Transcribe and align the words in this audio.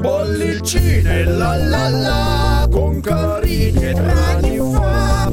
Bollicine 0.00 1.24
la 1.24 1.56
la 1.56 1.88
la 1.88 2.68
con 2.70 3.00
carini 3.00 3.84
e 3.84 3.92
trani 3.92 4.58
fa 4.72 5.30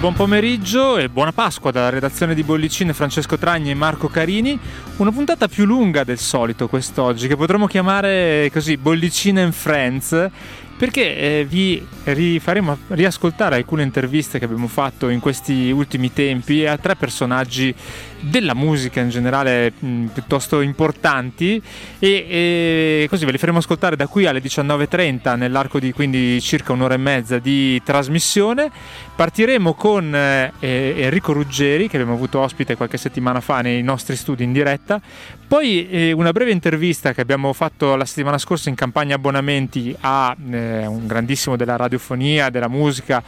buon 0.00 0.14
pomeriggio 0.14 0.96
e 0.96 1.10
buona 1.10 1.30
Pasqua 1.30 1.70
dalla 1.70 1.90
redazione 1.90 2.34
di 2.34 2.42
Bollicine 2.42 2.94
Francesco 2.94 3.36
Tragni 3.36 3.68
e 3.68 3.74
Marco 3.74 4.08
Carini. 4.08 4.58
Una 4.96 5.12
puntata 5.12 5.46
più 5.46 5.66
lunga 5.66 6.04
del 6.04 6.16
solito 6.16 6.68
quest'oggi, 6.68 7.28
che 7.28 7.36
potremmo 7.36 7.66
chiamare 7.66 8.48
così 8.50 8.78
Bollicine 8.78 9.42
and 9.42 9.52
Friends, 9.52 10.30
perché 10.80 11.14
eh, 11.14 11.46
vi 11.46 11.86
rifaremo 12.04 12.78
riascoltare 12.88 13.56
alcune 13.56 13.82
interviste 13.82 14.38
che 14.38 14.46
abbiamo 14.46 14.66
fatto 14.66 15.10
in 15.10 15.20
questi 15.20 15.70
ultimi 15.70 16.10
tempi 16.10 16.64
a 16.64 16.78
tre 16.78 16.96
personaggi 16.96 17.74
della 18.20 18.54
musica 18.54 19.00
in 19.00 19.10
generale 19.10 19.72
mh, 19.78 20.06
piuttosto 20.06 20.62
importanti 20.62 21.60
e, 21.98 22.08
e 22.28 23.06
così 23.10 23.26
ve 23.26 23.32
li 23.32 23.38
faremo 23.38 23.58
ascoltare 23.58 23.94
da 23.94 24.06
qui 24.06 24.24
alle 24.24 24.40
19.30 24.40 25.36
nell'arco 25.36 25.78
di 25.78 25.92
quindi 25.92 26.40
circa 26.40 26.72
un'ora 26.72 26.94
e 26.94 26.98
mezza 26.98 27.38
di 27.38 27.82
trasmissione. 27.82 28.70
Partiremo 29.14 29.74
con 29.74 30.14
eh, 30.14 30.50
Enrico 30.60 31.34
Ruggeri 31.34 31.88
che 31.88 31.96
abbiamo 31.96 32.14
avuto 32.14 32.38
ospite 32.38 32.74
qualche 32.74 32.96
settimana 32.96 33.42
fa 33.42 33.60
nei 33.60 33.82
nostri 33.82 34.16
studi 34.16 34.44
in 34.44 34.52
diretta, 34.52 34.98
poi 35.46 35.88
eh, 35.90 36.12
una 36.12 36.32
breve 36.32 36.52
intervista 36.52 37.12
che 37.12 37.20
abbiamo 37.20 37.52
fatto 37.52 37.96
la 37.96 38.04
settimana 38.04 38.38
scorsa 38.38 38.68
in 38.68 38.76
campagna 38.76 39.16
abbonamenti 39.16 39.94
a 40.00 40.34
eh, 40.50 40.69
un 40.86 41.06
grandissimo 41.06 41.56
della 41.56 41.76
radiofonia, 41.76 42.50
della 42.50 42.68
musica 42.68 43.22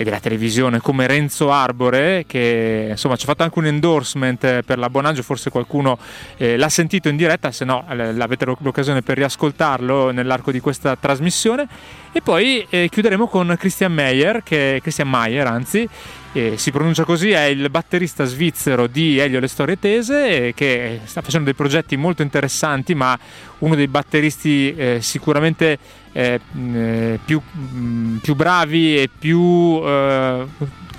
e 0.00 0.04
della 0.04 0.18
televisione 0.18 0.80
come 0.80 1.06
Renzo 1.06 1.52
Arbore 1.52 2.24
che 2.26 2.86
insomma 2.88 3.16
ci 3.16 3.24
ha 3.24 3.28
fatto 3.28 3.42
anche 3.42 3.58
un 3.58 3.66
endorsement 3.66 4.62
per 4.62 4.78
l'abbonaggio 4.78 5.22
forse 5.22 5.50
qualcuno 5.50 5.98
eh, 6.38 6.56
l'ha 6.56 6.70
sentito 6.70 7.10
in 7.10 7.16
diretta 7.16 7.52
se 7.52 7.66
no 7.66 7.84
eh, 7.86 8.18
avete 8.18 8.46
l'occasione 8.46 9.02
per 9.02 9.18
riascoltarlo 9.18 10.10
nell'arco 10.10 10.52
di 10.52 10.60
questa 10.60 10.96
trasmissione. 10.96 11.68
E 12.12 12.22
poi 12.22 12.66
eh, 12.70 12.88
chiuderemo 12.90 13.26
con 13.28 13.54
Christian 13.58 13.92
Meyer 13.92 14.42
che 14.42 14.78
Christian 14.80 15.08
Meyer 15.10 15.46
anzi 15.46 15.86
eh, 16.32 16.56
si 16.56 16.70
pronuncia 16.70 17.04
così, 17.04 17.32
è 17.32 17.42
il 17.42 17.68
batterista 17.70 18.24
svizzero 18.24 18.86
di 18.86 19.18
Elio 19.18 19.38
Le 19.38 19.48
Storie 19.48 19.78
Tese 19.78 20.46
eh, 20.46 20.54
che 20.54 21.00
sta 21.04 21.20
facendo 21.20 21.44
dei 21.44 21.54
progetti 21.54 21.96
molto 21.96 22.22
interessanti 22.22 22.94
ma 22.94 23.18
uno 23.58 23.74
dei 23.74 23.86
batteristi 23.86 24.74
eh, 24.74 24.98
sicuramente 25.02 25.78
eh, 26.12 26.40
più, 27.24 27.40
mh, 27.40 28.16
più, 28.16 28.34
bravi 28.34 28.96
e 28.98 29.08
più 29.16 29.80
eh, 29.84 30.44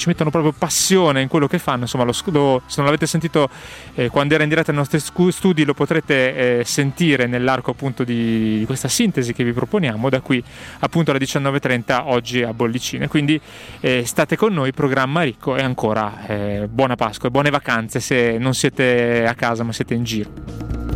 ci 0.02 0.08
mettono 0.08 0.32
proprio 0.32 0.52
passione 0.52 1.22
in 1.22 1.28
quello 1.28 1.48
che 1.48 1.60
fanno. 1.60 1.82
Insomma 1.82 2.04
lo, 2.04 2.14
lo, 2.26 2.62
se 2.66 2.76
non 2.78 2.86
l'avete 2.86 3.06
sentito 3.06 3.50
eh, 3.94 4.10
quando 4.10 4.34
era 4.34 4.44
in 4.44 4.50
diretta 4.50 4.72
ai 4.72 4.78
nostri 4.78 5.00
studi 5.00 5.64
lo 5.64 5.74
potrete 5.74 6.60
eh, 6.60 6.66
sentire 6.66 7.28
nell'arco 7.28 7.72
appunto 7.72 8.04
di, 8.04 8.60
di, 8.60 8.66
questa 8.66 8.88
sintesi 8.88 9.34
che 9.34 9.44
vi 9.44 9.54
proponiamo. 9.54 10.10
Da 10.10 10.22
qui 10.22 10.44
appunto 10.80 11.12
alle 11.12 11.20
19.30 11.20 12.02
oggi 12.06 12.42
a 12.42 12.54
Bollicine. 12.54 13.08
Quindi 13.08 13.40
eh, 13.80 14.04
state 14.06 14.36
con 14.36 14.54
noi 14.54 14.72
programma 14.72 15.22
ricco 15.22 15.56
e 15.56 15.62
ancora 15.62 16.26
eh, 16.26 16.68
buona 16.70 16.96
Pasqua 16.96 17.28
e 17.28 17.32
buone 17.32 17.50
vacanze 17.50 18.00
se 18.00 18.38
non 18.38 18.54
siete 18.54 19.26
a 19.28 19.34
casa 19.36 19.64
ma 19.64 19.72
siete 19.72 19.94
in 19.94 20.04
giro 20.04 20.91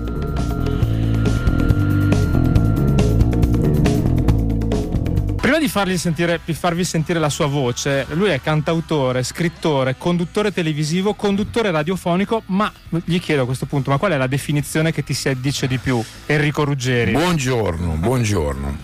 Prima 5.56 5.70
di 5.72 5.74
farvi 5.74 5.98
sentire, 5.98 6.42
di 6.44 6.54
farvi 6.54 6.84
sentire 6.84 7.18
la 7.18 7.30
sua 7.30 7.46
voce, 7.46 8.06
lui 8.10 8.28
è 8.28 8.42
cantautore, 8.42 9.24
scrittore, 9.24 9.96
conduttore 9.98 10.52
televisivo, 10.52 11.14
conduttore 11.14 11.72
radiofonico, 11.72 12.44
ma 12.48 12.70
gli 13.06 13.22
chiedo 13.22 13.44
a 13.44 13.46
questo 13.46 13.66
punto, 13.66 13.90
ma 13.90 13.98
qual 13.98 14.12
è 14.12 14.18
la 14.18 14.28
definizione 14.28 14.92
che 14.92 15.06
ti 15.06 15.14
si 15.14 15.30
addice 15.30 15.66
di 15.68 15.78
più, 15.78 16.04
Enrico 16.26 16.66
Ruggeri? 16.66 17.14
Buongiorno, 17.14 17.94
buongiorno. 17.94 18.78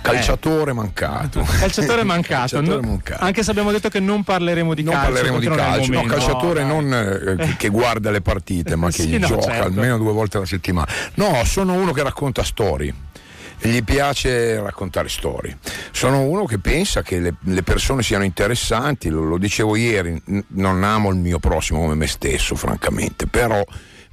Calciatore 0.00 0.70
eh. 0.70 0.74
mancato. 0.74 1.42
Calciatore 1.42 2.04
mancato. 2.08 2.56
calciatore 2.56 2.80
no, 2.80 2.88
mancato. 2.88 3.22
Anche 3.22 3.42
se 3.42 3.50
abbiamo 3.50 3.70
detto 3.70 3.90
che 3.90 4.00
non 4.00 4.24
parleremo 4.24 4.72
di 4.72 4.82
non 4.82 4.94
calcio. 4.94 5.12
Parleremo 5.12 5.38
di 5.38 5.48
calcio. 5.48 5.92
No, 5.92 6.02
calciatore 6.04 6.64
no, 6.64 6.80
non 6.80 7.38
eh, 7.38 7.56
che 7.58 7.68
guarda 7.68 8.10
le 8.10 8.22
partite, 8.22 8.76
ma 8.76 8.88
che 8.88 9.02
sì, 9.02 9.18
gioca 9.18 9.42
certo. 9.42 9.66
almeno 9.66 9.98
due 9.98 10.12
volte 10.12 10.38
alla 10.38 10.46
settimana. 10.46 10.90
No, 11.16 11.44
sono 11.44 11.74
uno 11.74 11.92
che 11.92 12.02
racconta 12.02 12.42
storie 12.42 13.12
gli 13.68 13.82
piace 13.82 14.60
raccontare 14.60 15.08
storie. 15.08 15.58
Sono 16.04 16.20
uno 16.20 16.44
che 16.44 16.58
pensa 16.58 17.00
che 17.00 17.18
le, 17.18 17.34
le 17.40 17.62
persone 17.62 18.02
siano 18.02 18.24
interessanti, 18.24 19.08
lo, 19.08 19.22
lo, 19.22 19.38
dicevo 19.38 19.74
ieri, 19.74 20.22
non 20.48 20.84
amo 20.84 21.08
il 21.08 21.16
mio 21.16 21.38
prossimo 21.38 21.80
come 21.80 21.94
me 21.94 22.06
stesso, 22.06 22.56
francamente, 22.56 23.26
però 23.26 23.64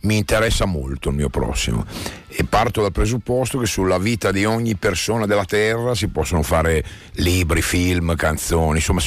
mi 0.04 0.16
interessa 0.16 0.64
molto 0.64 1.10
il 1.10 1.16
mio 1.16 1.28
prossimo. 1.28 1.86
E 2.30 2.46
parto 2.46 2.82
dal 2.82 2.94
presupposto 2.94 3.60
che 3.60 3.66
sulla 3.66 3.98
vita 3.98 4.32
di 4.32 4.46
ogni 4.46 4.78
persona 4.78 5.26
della 5.26 5.44
Terra 5.44 5.94
si 5.94 6.08
possono 6.08 6.44
fare 6.44 6.82
libri, 7.16 7.62
film, 7.62 8.16
canzoni, 8.16 8.78
insomma 8.78 9.02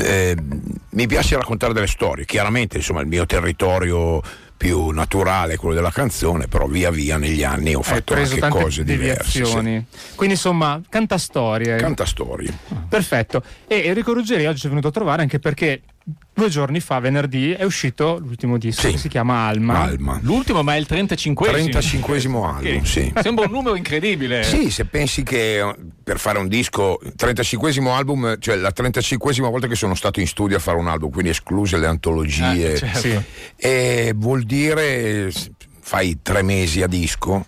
eh, 0.00 0.34
mi 0.88 1.06
piace 1.06 1.36
raccontare 1.36 1.74
delle 1.74 1.86
storie, 1.86 2.24
chiaramente 2.24 2.78
insomma 2.78 3.02
il 3.02 3.08
mio 3.08 3.26
territorio 3.26 4.22
più 4.56 4.88
naturale 4.88 5.56
quello 5.56 5.74
della 5.74 5.90
canzone, 5.90 6.48
però 6.48 6.66
via 6.66 6.90
via 6.90 7.18
negli 7.18 7.44
anni 7.44 7.74
ho 7.74 7.82
fatto 7.82 8.14
anche 8.14 8.40
cose 8.48 8.84
diverse. 8.84 9.44
Sì. 9.44 9.84
Quindi 10.14 10.34
insomma, 10.34 10.80
canta 10.88 11.18
storie. 11.18 11.76
Canta 11.76 12.04
storie. 12.06 12.52
Perfetto. 12.88 13.42
E 13.66 13.82
Enrico 13.84 14.12
Ruggeri 14.12 14.46
oggi 14.46 14.66
è 14.66 14.68
venuto 14.68 14.88
a 14.88 14.92
trovare 14.92 15.22
anche 15.22 15.38
perché 15.38 15.82
due 16.32 16.48
giorni 16.48 16.78
fa, 16.78 17.00
venerdì, 17.00 17.50
è 17.52 17.64
uscito 17.64 18.18
l'ultimo 18.18 18.58
disco 18.58 18.82
sì. 18.82 18.92
che 18.92 18.98
si 18.98 19.08
chiama 19.08 19.46
Alma. 19.46 19.80
Alma. 19.80 20.20
L'ultimo, 20.22 20.62
ma 20.62 20.74
è 20.74 20.78
il 20.78 20.86
35 20.86 21.48
35 21.48 22.18
album, 22.20 22.82
sì. 22.84 23.12
Sembra 23.20 23.46
un 23.46 23.50
numero 23.50 23.74
incredibile. 23.74 24.44
Sì, 24.44 24.70
se 24.70 24.84
pensi 24.84 25.24
che 25.24 25.74
per 26.04 26.18
fare 26.18 26.38
un 26.38 26.46
disco, 26.46 27.00
35 27.16 27.90
album, 27.90 28.38
cioè 28.38 28.54
la 28.56 28.70
35 28.70 29.34
volta 29.40 29.66
che 29.66 29.74
sono 29.74 29.94
stato 29.94 30.20
in 30.20 30.28
studio 30.28 30.56
a 30.56 30.60
fare 30.60 30.78
un 30.78 30.86
album, 30.86 31.10
quindi 31.10 31.30
escluse 31.30 31.76
le 31.76 31.86
antologie. 31.86 32.74
Eh, 32.74 32.78
certo. 32.78 32.98
sì. 32.98 33.20
E 33.56 34.12
vuol 34.14 34.44
dire 34.44 35.32
fai 35.80 36.18
tre 36.20 36.42
mesi 36.42 36.82
a 36.82 36.88
disco 36.88 37.46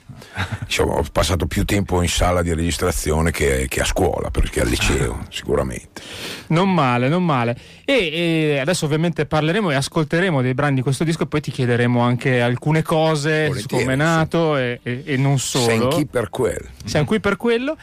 diciamo, 0.64 0.92
ho 0.92 1.04
passato 1.10 1.46
più 1.46 1.64
tempo 1.64 2.02
in 2.02 2.08
sala 2.08 2.42
di 2.42 2.52
registrazione 2.54 3.30
che, 3.30 3.66
che 3.68 3.80
a 3.80 3.84
scuola, 3.84 4.30
perché 4.30 4.60
al 4.60 4.68
liceo, 4.68 5.26
sicuramente. 5.30 6.02
Non 6.48 6.72
male, 6.72 7.08
non 7.08 7.24
male. 7.24 7.56
E, 7.84 7.94
e, 7.94 8.58
adesso 8.58 8.84
ovviamente 8.84 9.26
parleremo 9.26 9.70
e 9.70 9.74
ascolteremo 9.74 10.42
dei 10.42 10.54
brani 10.54 10.76
di 10.76 10.82
questo 10.82 11.04
disco 11.04 11.24
e 11.24 11.26
poi 11.26 11.40
ti 11.40 11.50
chiederemo 11.50 12.00
anche 12.00 12.40
alcune 12.40 12.82
cose 12.82 13.48
Volentieri, 13.48 13.60
su 13.60 13.68
come 13.68 13.92
è 13.92 13.96
nato 13.96 14.54
sì. 14.54 14.60
e, 14.60 14.80
e, 14.82 15.02
e, 15.04 15.16
non 15.16 15.38
solo. 15.38 15.64
Siamo 15.64 15.88
qui 15.88 16.06
per 16.06 16.28
quello. 16.28 16.68
Siamo 16.84 17.06
qui 17.06 17.20
per 17.20 17.36
quello. 17.36 17.76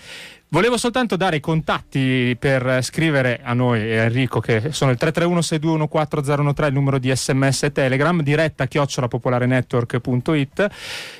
Volevo 0.55 0.77
soltanto 0.77 1.17
dare 1.17 1.35
i 1.35 1.39
contatti 1.41 2.33
per 2.39 2.79
scrivere 2.81 3.41
a 3.43 3.51
noi 3.51 3.81
e 3.81 3.99
a 3.99 4.03
Enrico 4.03 4.39
che 4.39 4.71
sono 4.71 4.89
il 4.89 4.97
331-621-4013 5.01 6.66
il 6.67 6.71
numero 6.71 6.97
di 6.97 7.13
sms 7.13 7.63
e 7.63 7.73
telegram 7.73 8.21
diretta 8.21 8.66
chiocciolapopolarenetwork.it 8.66 10.67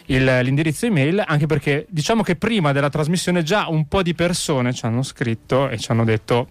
l'indirizzo 0.06 0.86
email 0.86 1.22
anche 1.28 1.48
perché 1.48 1.86
diciamo 1.90 2.24
che 2.24 2.38
prima 2.38 2.72
della 2.72 2.88
trasmissione 2.88 3.44
già 3.44 3.68
un 3.68 3.90
po' 3.90 4.04
di 4.04 4.14
persone 4.14 4.72
ci 4.72 4.86
hanno 4.86 5.04
scritto 5.04 5.68
e 5.68 5.78
ci 5.80 5.92
hanno 5.92 6.06
detto 6.06 6.48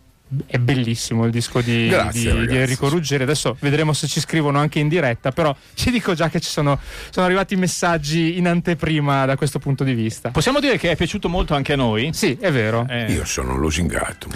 è 0.46 0.58
bellissimo 0.58 1.25
il 1.25 1.31
disco 1.31 1.60
di, 1.60 1.88
Grazie, 1.88 2.40
di, 2.40 2.46
di, 2.46 2.56
Enrico 2.56 2.88
Ruggeri. 2.88 3.22
Adesso 3.22 3.56
vedremo 3.60 3.92
se 3.92 4.06
ci 4.06 4.20
scrivono 4.20 4.58
anche 4.58 4.78
in 4.78 4.88
diretta, 4.88 5.32
però 5.32 5.54
ci 5.75 5.90
dico 5.90 6.14
già 6.14 6.28
che 6.28 6.40
ci 6.40 6.50
sono, 6.50 6.78
sono, 7.10 7.26
arrivati 7.26 7.56
messaggi 7.56 8.36
in 8.38 8.46
anteprima 8.46 9.25
da 9.25 9.36
questo 9.36 9.58
punto 9.58 9.84
di 9.84 9.94
vista. 9.94 10.31
Possiamo 10.31 10.60
dire 10.60 10.78
che 10.78 10.90
è 10.90 10.96
piaciuto 10.96 11.28
molto 11.28 11.54
anche 11.54 11.72
a 11.72 11.76
noi? 11.76 12.10
Sì, 12.12 12.36
è 12.40 12.50
vero. 12.50 12.86
Eh. 12.88 13.12
Io 13.12 13.25
sono 13.25 13.56
lusingato. 13.56 14.28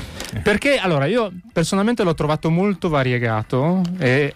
Perché 0.42 0.78
allora 0.78 1.06
io 1.06 1.32
personalmente 1.52 2.02
l'ho 2.02 2.14
trovato 2.14 2.50
molto 2.50 2.88
variegato. 2.88 3.82
E 3.98 4.32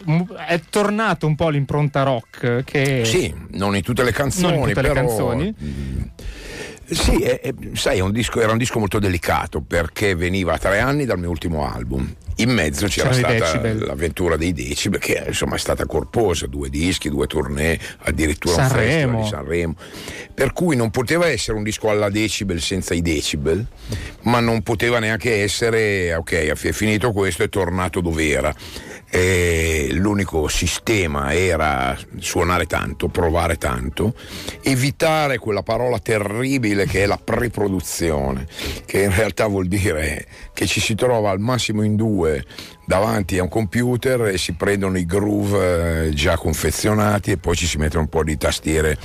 è 0.46 0.60
tornato 0.70 1.26
un 1.26 1.34
po' 1.34 1.48
l'impronta 1.48 2.02
rock. 2.02 2.64
Che 2.64 3.04
sì, 3.04 3.34
non 3.50 3.76
in 3.76 3.82
tutte 3.82 4.02
le 4.02 4.12
canzoni, 4.12 4.58
non 4.58 4.68
in 4.68 4.74
tutte 4.74 4.80
però... 4.80 4.94
le 4.94 5.00
canzoni. 5.00 5.54
Sì, 6.94 7.22
è, 7.22 7.40
è, 7.40 7.54
sai, 7.72 8.00
un 8.00 8.12
disco, 8.12 8.40
era 8.40 8.52
un 8.52 8.58
disco 8.58 8.78
molto 8.78 8.98
delicato 8.98 9.60
perché 9.60 10.14
veniva 10.14 10.54
a 10.54 10.58
tre 10.58 10.78
anni 10.80 11.04
dal 11.04 11.18
mio 11.18 11.30
ultimo 11.30 11.66
album. 11.66 12.14
In 12.36 12.50
mezzo 12.50 12.86
c'era 12.86 13.10
C'erano 13.10 13.44
stata 13.44 13.74
l'avventura 13.84 14.36
dei 14.36 14.52
Decibel, 14.52 14.98
che 14.98 15.22
insomma 15.26 15.56
è 15.56 15.58
stata 15.58 15.84
corposa, 15.84 16.46
due 16.46 16.70
dischi, 16.70 17.10
due 17.10 17.26
tournée, 17.26 17.78
addirittura 17.98 18.54
Sanremo. 18.54 19.18
un 19.18 19.22
festival 19.22 19.22
di 19.22 19.28
Sanremo. 19.28 19.74
Per 20.32 20.52
cui 20.52 20.74
non 20.74 20.90
poteva 20.90 21.26
essere 21.28 21.56
un 21.58 21.62
disco 21.62 21.90
alla 21.90 22.08
Decibel 22.08 22.60
senza 22.60 22.94
i 22.94 23.02
Decibel, 23.02 23.64
ma 24.22 24.40
non 24.40 24.62
poteva 24.62 24.98
neanche 24.98 25.42
essere, 25.42 26.14
ok, 26.14 26.32
è 26.32 26.54
finito 26.72 27.12
questo, 27.12 27.42
è 27.42 27.48
tornato 27.48 28.00
dove 28.00 28.28
era. 28.28 28.54
E 29.14 29.90
l'unico 29.92 30.48
sistema 30.48 31.34
era 31.34 31.94
suonare 32.18 32.64
tanto, 32.64 33.08
provare 33.08 33.58
tanto, 33.58 34.14
evitare 34.62 35.36
quella 35.36 35.62
parola 35.62 35.98
terribile 35.98 36.86
che 36.86 37.02
è 37.02 37.06
la 37.06 37.20
preproduzione, 37.22 38.46
che 38.86 39.02
in 39.02 39.14
realtà 39.14 39.46
vuol 39.48 39.68
dire 39.68 40.26
che 40.54 40.64
ci 40.66 40.80
si 40.80 40.94
trova 40.94 41.28
al 41.28 41.40
massimo 41.40 41.82
in 41.82 41.94
due 41.94 42.42
davanti 42.86 43.38
a 43.38 43.42
un 43.42 43.50
computer 43.50 44.28
e 44.28 44.38
si 44.38 44.54
prendono 44.54 44.96
i 44.96 45.04
groove 45.04 46.06
eh, 46.06 46.14
già 46.14 46.38
confezionati 46.38 47.32
e 47.32 47.36
poi 47.36 47.54
ci 47.54 47.66
si 47.66 47.76
mettono 47.76 48.04
un 48.04 48.08
po' 48.08 48.24
di 48.24 48.38
tastiere 48.38 48.96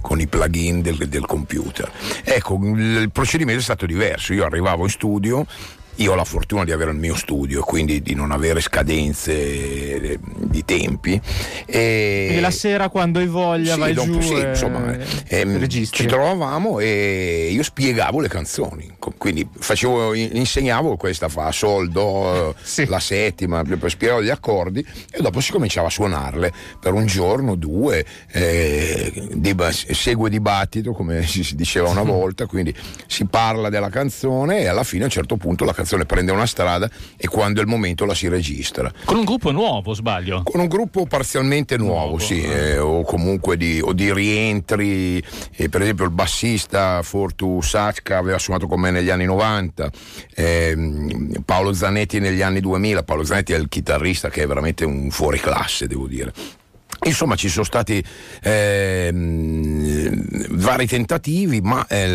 con 0.00 0.20
i 0.20 0.28
plugin 0.28 0.82
del, 0.82 1.08
del 1.08 1.26
computer. 1.26 1.90
Ecco, 2.22 2.60
il 2.62 3.10
procedimento 3.10 3.60
è 3.60 3.64
stato 3.64 3.86
diverso. 3.86 4.32
Io 4.32 4.44
arrivavo 4.44 4.84
in 4.84 4.90
studio, 4.90 5.44
io 5.96 6.12
ho 6.12 6.14
la 6.14 6.24
fortuna 6.24 6.64
di 6.64 6.72
avere 6.72 6.90
il 6.90 6.98
mio 6.98 7.14
studio, 7.14 7.62
quindi 7.62 8.02
di 8.02 8.14
non 8.14 8.30
avere 8.30 8.60
scadenze 8.60 9.32
eh, 9.32 10.18
di 10.20 10.64
tempi. 10.64 11.20
E, 11.64 12.28
e 12.32 12.40
la 12.40 12.50
sera 12.50 12.88
quando 12.88 13.18
hai 13.18 13.26
voglia 13.26 13.74
sì, 13.74 13.78
vai 13.78 13.94
dopo, 13.94 14.10
giù 14.10 14.20
sì, 14.20 14.34
e, 14.34 14.48
insomma, 14.50 14.96
ehm, 15.28 15.66
ci 15.68 16.06
trovavamo 16.06 16.80
e 16.80 17.48
io 17.50 17.62
spiegavo 17.62 18.20
le 18.20 18.28
canzoni, 18.28 18.96
quindi 19.16 19.48
facevo, 19.58 20.12
insegnavo 20.14 20.96
questa 20.96 21.28
fa 21.28 21.50
sol, 21.50 21.88
do, 21.88 22.54
sì. 22.62 22.84
la 22.86 23.00
settima, 23.00 23.62
spiegavo 23.86 24.22
gli 24.22 24.30
accordi 24.30 24.86
e 25.10 25.22
dopo 25.22 25.40
si 25.40 25.52
cominciava 25.52 25.86
a 25.86 25.90
suonarle 25.90 26.52
per 26.78 26.92
un 26.92 27.06
giorno, 27.06 27.54
due, 27.54 28.04
eh, 28.32 29.28
dib- 29.32 29.64
segue 29.66 30.28
dibattito 30.28 30.92
come 30.92 31.26
si 31.26 31.54
diceva 31.54 31.88
una 31.88 32.02
volta, 32.04 32.44
quindi 32.46 32.74
si 33.06 33.24
parla 33.24 33.70
della 33.70 33.88
canzone 33.88 34.60
e 34.60 34.66
alla 34.66 34.84
fine 34.84 35.02
a 35.02 35.06
un 35.06 35.10
certo 35.10 35.36
punto 35.36 35.64
la 35.64 35.72
canzone 35.72 35.84
canzone 35.86 36.04
prende 36.04 36.32
una 36.32 36.46
strada 36.46 36.90
e 37.16 37.28
quando 37.28 37.60
è 37.60 37.62
il 37.62 37.68
momento 37.68 38.04
la 38.04 38.14
si 38.14 38.26
registra. 38.26 38.92
Con 39.04 39.18
un 39.18 39.24
gruppo 39.24 39.52
nuovo, 39.52 39.94
sbaglio? 39.94 40.42
Con 40.42 40.60
un 40.60 40.66
gruppo 40.66 41.06
parzialmente 41.06 41.76
nuovo, 41.76 41.94
nuovo 41.94 42.18
sì, 42.18 42.42
eh, 42.42 42.78
o 42.78 43.04
comunque 43.04 43.56
di, 43.56 43.80
o 43.80 43.92
di 43.92 44.12
rientri. 44.12 45.22
Eh, 45.54 45.68
per 45.68 45.82
esempio 45.82 46.04
il 46.04 46.10
bassista 46.10 47.00
Fortu 47.02 47.60
Sacca 47.60 48.18
aveva 48.18 48.38
suonato 48.38 48.66
con 48.66 48.80
me 48.80 48.90
negli 48.90 49.10
anni 49.10 49.24
90, 49.26 49.90
eh, 50.34 50.76
Paolo 51.44 51.72
Zanetti 51.72 52.18
negli 52.18 52.42
anni 52.42 52.58
2000. 52.58 53.04
Paolo 53.04 53.22
Zanetti 53.22 53.52
è 53.52 53.56
il 53.56 53.68
chitarrista 53.68 54.28
che 54.28 54.42
è 54.42 54.46
veramente 54.46 54.84
un 54.84 55.10
fuori 55.10 55.38
classe, 55.38 55.86
devo 55.86 56.08
dire. 56.08 56.32
Insomma 57.06 57.36
ci 57.36 57.48
sono 57.48 57.64
stati 57.64 58.02
eh, 58.42 59.10
vari 60.50 60.86
tentativi, 60.86 61.60
ma 61.60 61.86
eh, 61.86 62.08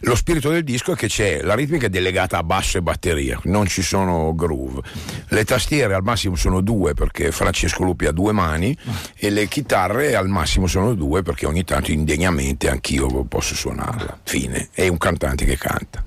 lo 0.00 0.14
spirito 0.14 0.50
del 0.50 0.62
disco 0.62 0.92
è 0.92 0.94
che 0.94 1.08
c'è 1.08 1.40
la 1.42 1.54
ritmica 1.54 1.86
è 1.86 1.88
delegata 1.88 2.36
a 2.38 2.42
basso 2.42 2.76
e 2.78 2.82
batteria, 2.82 3.40
non 3.44 3.66
ci 3.66 3.80
sono 3.82 4.34
groove. 4.34 4.82
Le 5.28 5.44
tastiere 5.44 5.94
al 5.94 6.02
massimo 6.02 6.36
sono 6.36 6.60
due 6.60 6.92
perché 6.92 7.32
Francesco 7.32 7.82
Lupi 7.82 8.06
ha 8.06 8.12
due 8.12 8.32
mani 8.32 8.76
e 9.16 9.30
le 9.30 9.48
chitarre 9.48 10.14
al 10.14 10.28
massimo 10.28 10.66
sono 10.66 10.94
due 10.94 11.22
perché 11.22 11.46
ogni 11.46 11.64
tanto 11.64 11.90
indegnamente 11.90 12.68
anch'io 12.68 13.24
posso 13.24 13.54
suonarla. 13.54 14.18
Fine. 14.22 14.68
È 14.72 14.86
un 14.86 14.98
cantante 14.98 15.44
che 15.44 15.56
canta. 15.56 16.04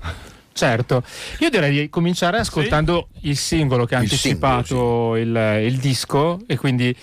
Certo, 0.52 1.02
io 1.40 1.50
direi 1.50 1.70
di 1.70 1.88
cominciare 1.90 2.38
ascoltando 2.38 3.08
sì. 3.20 3.28
il 3.28 3.36
singolo 3.36 3.84
che 3.84 3.94
ha 3.94 3.98
il 3.98 4.04
anticipato 4.04 5.14
singolo, 5.14 5.14
sì. 5.16 5.20
il, 5.20 5.72
il 5.72 5.76
disco 5.78 6.40
e 6.46 6.56
quindi 6.56 6.96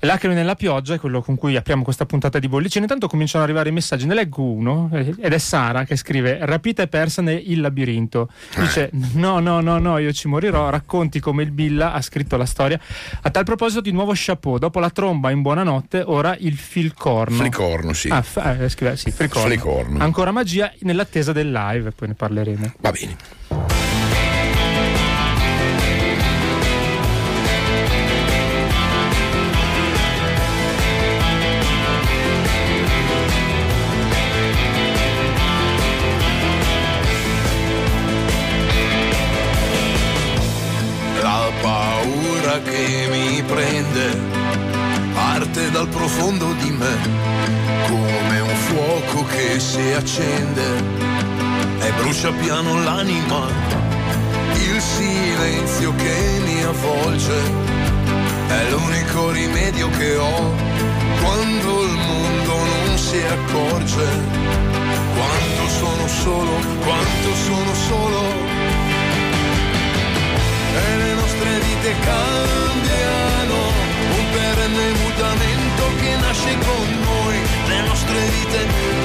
Lacrime 0.00 0.34
nella 0.34 0.54
pioggia 0.54 0.94
è 0.94 1.00
quello 1.00 1.22
con 1.22 1.36
cui 1.36 1.56
apriamo 1.56 1.82
questa 1.82 2.06
puntata 2.06 2.38
di 2.38 2.48
bollicine. 2.48 2.84
Intanto 2.84 3.08
cominciano 3.08 3.42
ad 3.42 3.48
arrivare 3.48 3.70
i 3.70 3.72
messaggi. 3.72 4.06
Ne 4.06 4.14
leggo 4.14 4.42
uno 4.42 4.90
eh, 4.92 5.14
ed 5.18 5.32
è 5.32 5.38
Sara 5.38 5.84
che 5.84 5.96
scrive: 5.96 6.38
Rapita 6.42 6.82
e 6.82 6.88
persa 6.88 7.22
nel 7.22 7.42
labirinto. 7.60 8.28
Dice: 8.56 8.90
No, 9.14 9.38
no, 9.38 9.60
no, 9.60 9.78
no, 9.78 9.98
io 9.98 10.12
ci 10.12 10.28
morirò. 10.28 10.68
Racconti 10.70 11.20
come 11.20 11.42
il 11.42 11.50
Billa 11.50 11.92
ha 11.92 12.00
scritto 12.02 12.36
la 12.36 12.46
storia. 12.46 12.78
A 13.22 13.30
tal 13.30 13.44
proposito, 13.44 13.80
di 13.80 13.92
nuovo 13.92 14.12
chapeau. 14.14 14.58
Dopo 14.58 14.80
la 14.80 14.90
tromba 14.90 15.30
in 15.30 15.42
buonanotte, 15.42 16.02
ora 16.04 16.36
il 16.38 16.56
filcorno. 16.56 17.36
Flicorno, 17.36 17.92
sì. 17.92 18.08
Ah, 18.08 18.22
f- 18.22 18.56
eh, 18.60 18.68
scrive, 18.68 18.96
sì, 18.96 19.10
flicorno. 19.10 19.48
flicorno. 19.48 19.98
Ancora 20.02 20.30
magia 20.30 20.72
nell'attesa 20.80 21.32
del 21.32 21.50
live, 21.50 21.90
poi 21.92 22.08
ne 22.08 22.14
parleremo. 22.14 22.72
Va 22.80 22.90
bene. 22.90 23.85
Si 50.16 50.22
accende 50.22 50.66
e 51.78 51.92
brucia 51.98 52.32
piano 52.32 52.82
l'anima. 52.82 53.48
Il 54.54 54.80
silenzio 54.80 55.94
che 55.94 56.40
mi 56.42 56.62
avvolge 56.62 57.38
è 58.48 58.70
l'unico 58.70 59.30
rimedio 59.30 59.90
che 59.90 60.16
ho. 60.16 60.54
Quando 61.22 61.82
il 61.82 61.96
mondo 62.08 62.54
non 62.54 62.98
si 62.98 63.18
accorge 63.18 64.06
quanto 65.16 65.68
sono 65.80 66.06
solo 66.08 66.52
quanto 66.82 67.34
sono 67.34 67.74
solo. 67.74 68.22
E 70.76 70.96
le 70.96 71.12
nostre 71.14 71.50
vite 71.60 71.94
cambiano, 72.00 73.25
perenne 74.36 74.92
mutamento 75.00 75.84
che 76.00 76.16
nasce 76.20 76.52
con 76.58 76.88
noi, 77.10 77.36
le 77.68 77.80
nostre 77.88 78.20
vite 78.34 78.60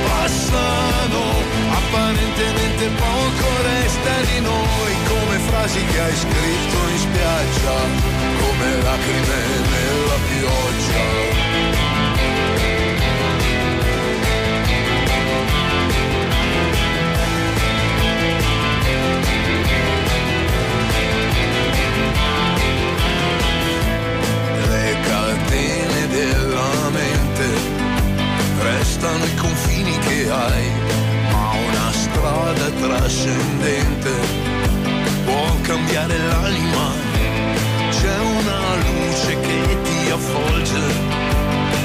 passano, 0.08 1.24
apparentemente 1.80 2.86
poco 3.08 3.48
resta 3.70 4.14
di 4.30 4.40
noi, 4.42 4.92
come 5.08 5.38
frasi 5.48 5.80
che 5.86 6.00
hai 6.02 6.16
scritto 6.16 6.80
in 6.94 7.00
spiaggia, 7.06 7.78
come 8.42 8.68
lacrime 8.84 9.40
nella 9.72 10.18
pioggia. 10.28 11.81
Restano 29.02 29.26
i 29.26 29.36
confini 29.36 29.98
che 29.98 30.30
hai, 30.30 30.72
ma 31.32 31.50
una 31.68 31.92
strada 31.92 32.70
trascendente 32.70 34.12
può 35.26 35.56
cambiare 35.62 36.18
l'anima. 36.18 36.86
C'è 37.90 38.18
una 38.20 38.76
luce 38.76 39.40
che 39.40 39.78
ti 39.82 40.10
avvolge, 40.12 40.82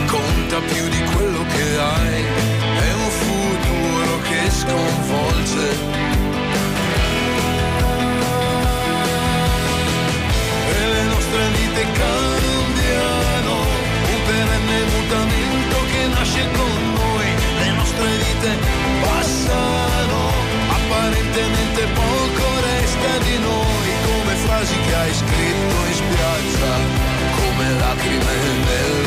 conta 0.07 0.59
più 0.61 0.89
di 0.89 1.03
quello 1.15 1.43
che 1.55 1.79
hai, 1.79 2.25
è 2.85 2.93
un 2.93 3.11
futuro 3.25 4.21
che 4.29 4.51
sconvolge. 4.51 5.65
E 10.69 10.87
le 10.87 11.03
nostre 11.05 11.49
vite 11.57 11.83
cambiano 11.93 13.57
perenne 14.27 14.79
mutamento 14.93 15.77
che 15.93 16.07
nasce 16.09 16.51
con 16.53 16.66
nostre 17.97 18.17
vite 18.19 18.59
passano, 19.01 20.31
apparentemente 20.69 21.87
poco 21.95 22.61
resta 22.61 23.19
di 23.25 23.39
noi, 23.39 23.89
come 24.05 24.35
frasi 24.35 24.75
che 24.87 24.95
hai 24.95 25.15
scritto 25.15 25.77
in 25.87 25.95
spiaggia, 25.95 26.75
come 27.37 27.73
lacrime 27.79 28.35
nella 28.65 29.06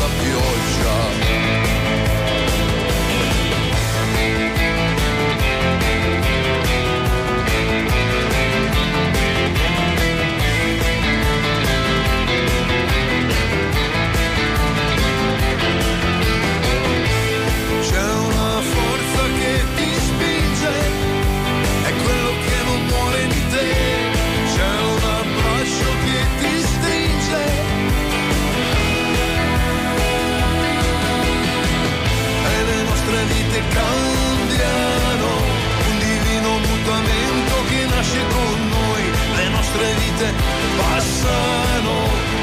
vite 40.20 40.34
passano, 40.76 41.96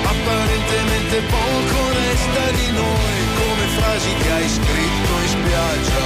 apparentemente 0.04 1.21
poco 1.28 1.78
resta 1.92 2.50
di 2.56 2.71
noi, 2.73 3.16
come 3.37 3.64
frasi 3.76 4.14
che 4.14 4.30
hai 4.33 4.49
scritto 4.49 5.12
in 5.21 5.28
spiaggia, 5.28 6.04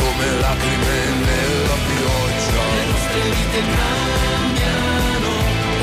come 0.00 0.26
lacrime 0.40 0.96
nella 1.28 1.78
pioggia. 1.92 2.62
Le 2.72 2.84
nostre 2.88 3.22
vite 3.36 3.60
cambiano, 3.76 5.30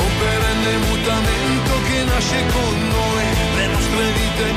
un 0.01 0.11
perenne 0.21 0.73
mutamento 0.89 1.73
che 1.85 2.03
nasce 2.03 2.39
con 2.55 2.75
noi, 2.89 3.23
le 3.57 3.67
nostre 3.67 4.05
vite 4.17 4.47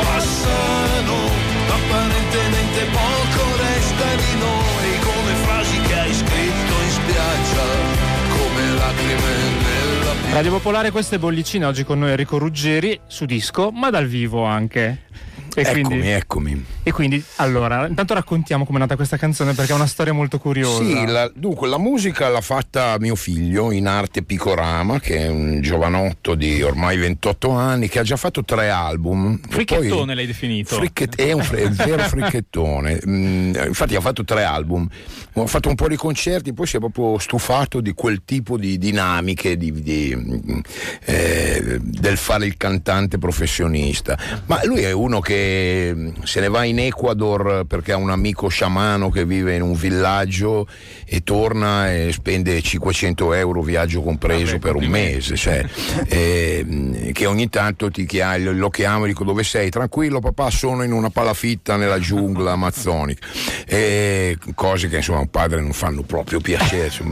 passano, 0.00 1.16
apparentemente 1.68 2.80
poco 2.96 3.42
resta 3.60 4.08
di 4.24 4.32
noi, 4.40 4.88
come 5.04 5.32
frasi 5.44 5.80
che 5.80 5.94
hai 6.00 6.14
scritto 6.14 6.74
in 6.80 6.90
spiaggia, 6.90 8.13
come 8.44 8.74
lacrime 8.76 9.36
nella. 9.62 10.32
Radio 10.32 10.50
Popolare, 10.52 10.90
queste 10.90 11.18
bollicine 11.18 11.64
oggi 11.64 11.84
con 11.84 11.98
noi 11.98 12.10
Enrico 12.10 12.36
Ruggeri 12.36 13.00
su 13.06 13.24
disco, 13.24 13.70
ma 13.70 13.88
dal 13.88 14.06
vivo 14.06 14.44
anche. 14.44 15.04
E 15.54 15.60
eccomi, 15.60 15.82
quindi, 15.82 16.08
eccomi. 16.08 16.64
E 16.82 16.92
quindi, 16.92 17.24
allora, 17.36 17.86
intanto 17.86 18.14
raccontiamo 18.14 18.64
come 18.64 18.78
è 18.78 18.80
nata 18.80 18.96
questa 18.96 19.16
canzone 19.16 19.52
perché 19.54 19.72
è 19.72 19.74
una 19.74 19.86
storia 19.86 20.12
molto 20.12 20.38
curiosa. 20.38 20.82
Sì, 20.82 21.06
la, 21.06 21.30
dunque, 21.34 21.68
la 21.68 21.78
musica 21.78 22.28
l'ha 22.28 22.40
fatta 22.40 22.96
mio 22.98 23.14
figlio 23.14 23.70
in 23.70 23.86
arte 23.86 24.22
Picorama, 24.22 24.98
che 24.98 25.18
è 25.18 25.28
un 25.28 25.60
giovanotto 25.60 26.34
di 26.34 26.62
ormai 26.62 26.96
28 26.96 27.50
anni, 27.50 27.88
che 27.88 28.00
ha 28.00 28.02
già 28.02 28.16
fatto 28.16 28.44
tre 28.44 28.70
album. 28.70 29.38
Fricchettone 29.48 30.06
poi, 30.06 30.14
l'hai 30.14 30.26
definito. 30.26 30.74
Fricchet, 30.74 31.16
è 31.16 31.32
un 31.32 31.40
è 31.40 31.68
vero 31.68 32.02
fricchettone. 32.08 33.00
Mm, 33.06 33.54
infatti 33.66 33.94
ha 33.94 34.00
fatto 34.00 34.24
tre 34.24 34.42
album. 34.42 34.88
Ho 35.34 35.46
fatto 35.46 35.68
un 35.68 35.74
po' 35.76 35.88
di 35.88 35.96
concerti, 35.96 36.52
poi 36.52 36.66
si 36.66 36.76
è 36.76 36.78
proprio 36.80 37.18
stufato 37.18 37.80
di 37.80 37.92
quel 37.92 38.22
tipo 38.24 38.56
di 38.56 38.76
dinamiche 38.78 39.56
di, 39.56 39.72
di, 39.72 40.64
eh, 41.04 41.78
del 41.80 42.16
fare 42.16 42.46
il 42.46 42.56
cantante 42.56 43.18
professionista. 43.18 44.18
Ma 44.46 44.60
lui 44.64 44.82
è 44.82 44.92
uno 44.92 45.20
che 45.20 45.43
se 46.22 46.40
ne 46.40 46.48
va 46.48 46.64
in 46.64 46.78
Ecuador 46.78 47.64
perché 47.66 47.92
ha 47.92 47.96
un 47.96 48.10
amico 48.10 48.48
sciamano 48.48 49.10
che 49.10 49.24
vive 49.24 49.54
in 49.54 49.62
un 49.62 49.74
villaggio 49.74 50.66
e 51.04 51.22
torna 51.22 51.92
e 51.92 52.12
spende 52.12 52.60
500 52.60 53.32
euro 53.34 53.62
viaggio 53.62 54.02
compreso 54.02 54.52
Vabbè, 54.52 54.58
per 54.58 54.76
un 54.76 54.86
mese, 54.86 55.36
cioè, 55.36 55.64
eh, 56.08 57.10
che 57.12 57.26
ogni 57.26 57.48
tanto 57.48 57.90
ti 57.90 58.06
chiama, 58.06 58.38
lo 58.38 58.70
chiamo 58.70 59.04
e 59.04 59.08
dico 59.08 59.24
dove 59.24 59.44
sei? 59.44 59.70
Tranquillo 59.70 60.20
papà 60.20 60.50
sono 60.50 60.82
in 60.82 60.92
una 60.92 61.10
palafitta 61.10 61.76
nella 61.76 61.98
giungla 61.98 62.52
amazzonica, 62.52 63.26
eh, 63.66 64.38
cose 64.54 64.88
che 64.88 64.96
insomma 64.96 65.20
un 65.20 65.30
padre 65.30 65.60
non 65.60 65.72
fanno 65.72 66.02
proprio 66.02 66.40
piacere, 66.40 66.90
se, 66.90 67.04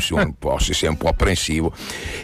se, 0.00 0.14
un 0.14 0.34
po', 0.38 0.58
se 0.58 0.74
sei 0.74 0.88
un 0.88 0.96
po' 0.96 1.08
apprensivo. 1.08 1.72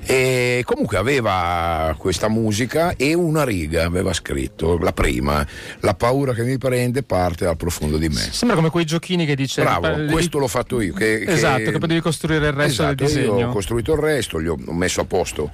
E 0.04 0.62
comunque 0.64 0.97
aveva 0.97 1.95
questa 1.99 2.28
musica 2.28 2.95
e 2.97 3.14
una 3.14 3.45
riga 3.45 3.85
aveva 3.85 4.12
scritto, 4.12 4.78
la 4.78 4.92
prima, 4.92 5.47
la 5.80 5.94
paura 5.94 6.32
che 6.32 6.42
mi 6.42 6.59
prende 6.59 7.02
parte 7.02 7.44
dal 7.44 7.56
profondo 7.56 7.99
di 7.99 8.09
me. 8.09 8.28
Sembra 8.30 8.56
come 8.56 8.71
quei 8.71 8.85
giochini 8.85 9.26
che 9.26 9.35
dice... 9.35 9.62
Bravo, 9.62 10.06
questo 10.11 10.38
l'ho 10.38 10.49
fatto 10.49 10.80
io. 10.80 10.94
Che, 10.94 11.23
esatto, 11.26 11.71
che, 11.71 11.78
che 11.78 11.87
devi 11.87 12.00
costruire 12.00 12.47
il 12.47 12.52
resto 12.52 12.82
esatto, 12.82 12.94
del 12.94 13.06
disegno. 13.06 13.38
Io 13.38 13.49
ho 13.49 13.52
costruito 13.52 13.92
il 13.92 13.99
resto, 14.00 14.40
gli 14.40 14.49
ho 14.49 14.56
messo 14.68 15.00
a 15.00 15.04
posto 15.04 15.50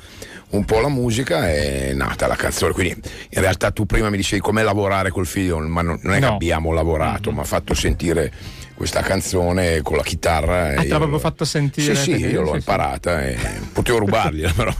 un 0.51 0.65
po' 0.65 0.81
la 0.81 0.89
musica 0.89 1.51
e 1.51 1.91
è 1.91 1.93
nata 1.93 2.27
la 2.27 2.37
canzone. 2.37 2.73
Quindi 2.73 3.01
in 3.31 3.41
realtà 3.41 3.71
tu 3.71 3.87
prima 3.87 4.11
mi 4.11 4.17
dicevi 4.17 4.41
com'è 4.41 4.63
lavorare 4.63 5.11
col 5.11 5.27
figlio, 5.27 5.59
ma 5.59 5.83
non, 5.83 6.01
è 6.03 6.07
no. 6.07 6.19
che 6.19 6.25
abbiamo 6.25 6.73
lavorato, 6.73 7.29
mm-hmm. 7.29 7.37
ma 7.37 7.43
ha 7.43 7.47
fatto 7.47 7.75
sentire 7.75 8.33
questa 8.79 9.01
canzone 9.01 9.83
con 9.83 9.97
la 9.97 10.05
chitarra. 10.05 10.69
Ah, 10.69 10.83
te 10.83 10.87
l'ha 10.87 10.99
proprio 10.99 11.19
fatto 11.19 11.45
sentire? 11.45 11.97
Sì, 11.97 12.17
sì, 12.17 12.27
io 12.27 12.43
l'ho 12.43 12.55
imparata 12.55 13.25
e 13.25 13.37
potevo 13.73 13.99
rubargliela, 13.99 14.53
però 14.57 14.73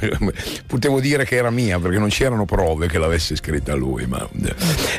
potevo 0.69 1.01
dire 1.01 1.25
che 1.25 1.35
era 1.35 1.51
mia 1.51 1.81
perché 1.81 1.99
non 1.99 2.09
c'erano 2.09 2.45
prove 2.45 2.87
che 2.87 2.97
l'avesse 2.97 3.35
scritta 3.35 3.75
lui. 3.75 4.07
Ma... 4.07 4.27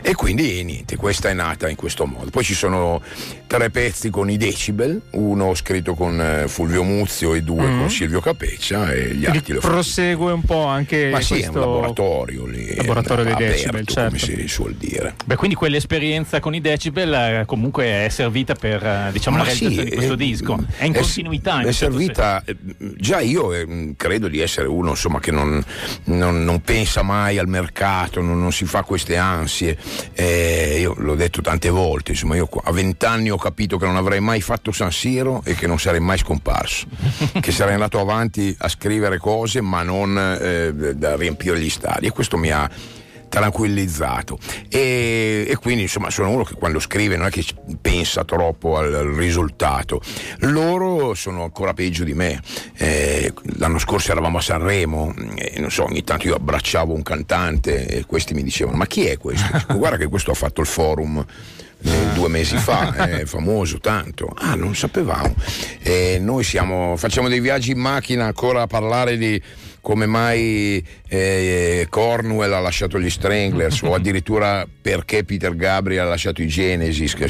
E 0.02 0.14
quindi 0.16 0.62
niente, 0.66 0.98
questa 0.98 1.30
è 1.30 1.34
nata 1.34 1.70
in 1.70 1.78
questo 1.78 2.06
modo. 2.06 2.30
Poi 2.30 2.44
ci 2.44 2.54
sono 2.54 3.02
tre 3.48 3.70
pezzi 3.70 4.10
con 4.10 4.30
i 4.30 4.36
decibel, 4.36 5.02
uno 5.12 5.56
scritto 5.56 5.94
con 5.94 6.20
eh, 6.20 6.50
Fulvio 6.50 6.84
Muzio 6.84 7.36
e 7.36 7.42
due 7.42 7.64
mm-hmm. 7.64 7.80
con 7.80 7.90
Silvio 7.90 8.20
Capeccia 8.20 8.92
e 8.92 9.16
gli 9.16 9.26
altri 9.26 9.54
lo 9.54 9.62
prosegue 9.62 10.34
un 10.34 10.44
po' 10.44 10.66
anche 10.66 11.06
Ma 11.06 11.18
questo... 11.18 11.36
sì, 11.36 11.42
è 11.44 11.48
un 11.48 11.60
laboratorio 11.60 12.46
lì. 12.46 12.76
Laboratorio 12.76 13.24
dei 13.24 13.34
aperto, 13.34 13.54
decibel, 13.54 13.88
certo. 13.88 14.18
come 14.18 14.20
si 14.20 14.48
suol 14.50 14.74
dire. 14.74 15.16
Beh, 15.26 15.38
quindi 15.38 15.56
quell'esperienza 15.56 16.42
con 16.42 16.54
i 16.54 16.60
decibel 16.60 17.14
eh, 17.14 17.44
comunque 17.46 18.06
è 18.06 18.10
servita 18.10 18.56
per 18.56 18.88
eh, 18.90 19.12
diciamo, 19.12 19.38
la 19.38 19.44
realizzazione 19.44 19.84
sì, 19.84 19.90
di 19.90 19.96
questo 19.96 20.14
è, 20.14 20.18
disco. 20.18 20.66
È 20.78 20.86
in 20.86 20.94
continuità. 20.94 21.62
In 21.62 21.68
è 21.68 21.72
certo 21.72 21.98
servita, 21.98 22.44
senso. 22.46 22.94
già 22.98 23.20
io 23.20 23.54
eh, 23.54 23.94
credo 23.96 24.28
di 24.28 24.40
essere 24.40 24.68
uno 24.68 24.92
insomma, 24.92 25.20
che 25.20 25.32
non, 25.32 25.64
non, 26.06 26.44
non, 26.44 26.62
pensa 26.62 27.02
mai 27.02 27.38
al 27.38 27.48
mercato, 27.48 28.22
non, 28.22 28.40
non 28.40 28.52
si 28.52 28.66
fa 28.66 28.84
queste 28.84 29.18
ansie. 29.18 29.78
Eh, 30.14 30.78
io 30.82 30.94
l'ho 30.98 31.16
detto 31.16 31.42
tante 31.42 31.70
volte, 31.70 32.12
insomma, 32.12 32.36
io 32.36 32.50
a 32.64 32.72
vent'anni 32.72 33.30
ho 33.30 33.38
capito 33.38 33.78
che 33.78 33.86
non 33.86 33.96
avrei 33.96 34.20
mai 34.20 34.42
fatto 34.42 34.72
San 34.72 34.92
Siro 34.92 35.42
e 35.46 35.56
che 35.56 35.68
non 35.68 35.80
sarei 35.80 36.00
mai 36.00 36.18
scomparso, 36.18 36.88
che 37.40 37.52
sarei 37.52 37.74
andato 37.74 38.00
avanti 38.00 38.56
a 38.60 38.68
scrivere 38.68 39.18
cose 39.18 39.62
ma 39.62 39.84
non 39.84 40.18
eh, 40.18 40.96
da 40.96 41.16
riempire 41.16 41.60
gli 41.60 41.70
stadi 41.70 42.08
e 42.08 42.12
questo 42.12 42.38
mi 42.38 42.52
ha 42.52 42.70
tranquillizzato 43.30 44.38
e, 44.68 45.46
e, 45.48 45.56
quindi 45.56 45.84
insomma 45.84 46.10
sono 46.10 46.30
uno 46.32 46.44
che 46.44 46.56
quando 46.56 46.80
scrive 46.80 47.16
non 47.16 47.28
è 47.28 47.30
che 47.30 47.46
pensa 47.80 48.26
troppo 48.26 48.78
al, 48.78 48.94
al 48.94 49.08
risultato 49.08 50.02
loro 50.40 51.14
sono 51.14 51.44
ancora 51.44 51.74
peggio 51.74 52.04
di 52.04 52.14
me 52.14 52.42
eh, 52.76 53.32
l'anno 53.58 53.78
scorso 53.78 54.12
eravamo 54.12 54.40
a 54.40 54.42
Sanremo 54.42 55.14
e 55.36 55.60
non 55.60 55.72
so 55.72 55.86
ogni 55.86 56.04
tanto 56.04 56.28
io 56.28 56.36
abbracciavo 56.36 56.94
un 56.94 57.04
cantante 57.04 57.86
e 57.88 58.06
questi 58.06 58.34
mi 58.34 58.44
dicevano 58.44 58.78
ma 58.78 58.88
chi 58.88 59.06
è 59.06 59.18
questo? 59.18 59.48
guarda 59.78 59.98
che 59.98 60.08
questo 60.08 60.32
ha 60.32 60.36
fatto 60.36 60.62
il 60.62 60.68
forum 60.68 61.26
eh, 61.82 62.14
due 62.14 62.28
mesi 62.28 62.58
fa, 62.58 62.94
è 62.94 63.24
famoso 63.26 63.80
tanto. 63.80 64.34
Ah, 64.36 64.56
non 64.56 64.76
sapevamo. 64.76 65.34
Eh, 65.82 66.18
noi 66.20 66.44
siamo, 66.44 66.98
facciamo 66.98 67.30
dei 67.30 67.40
viaggi 67.40 67.72
in 67.72 67.80
macchina 67.80 68.26
ancora 68.26 68.64
a 68.64 68.68
parlare 68.68 69.18
di 69.18 69.42
come 69.82 70.06
mai 70.06 70.84
eh, 71.08 71.88
Cornwell 71.90 72.54
ha 72.54 72.60
lasciato 72.60 73.00
gli 73.00 73.10
Stranglers 73.10 73.82
o 73.82 73.94
addirittura 73.94 74.68
perché 74.82 75.24
Peter 75.24 75.56
Gabriel 75.56 76.06
ha 76.06 76.10
lasciato 76.10 76.42
i 76.42 76.48
Genesis, 76.48 77.14
che, 77.14 77.30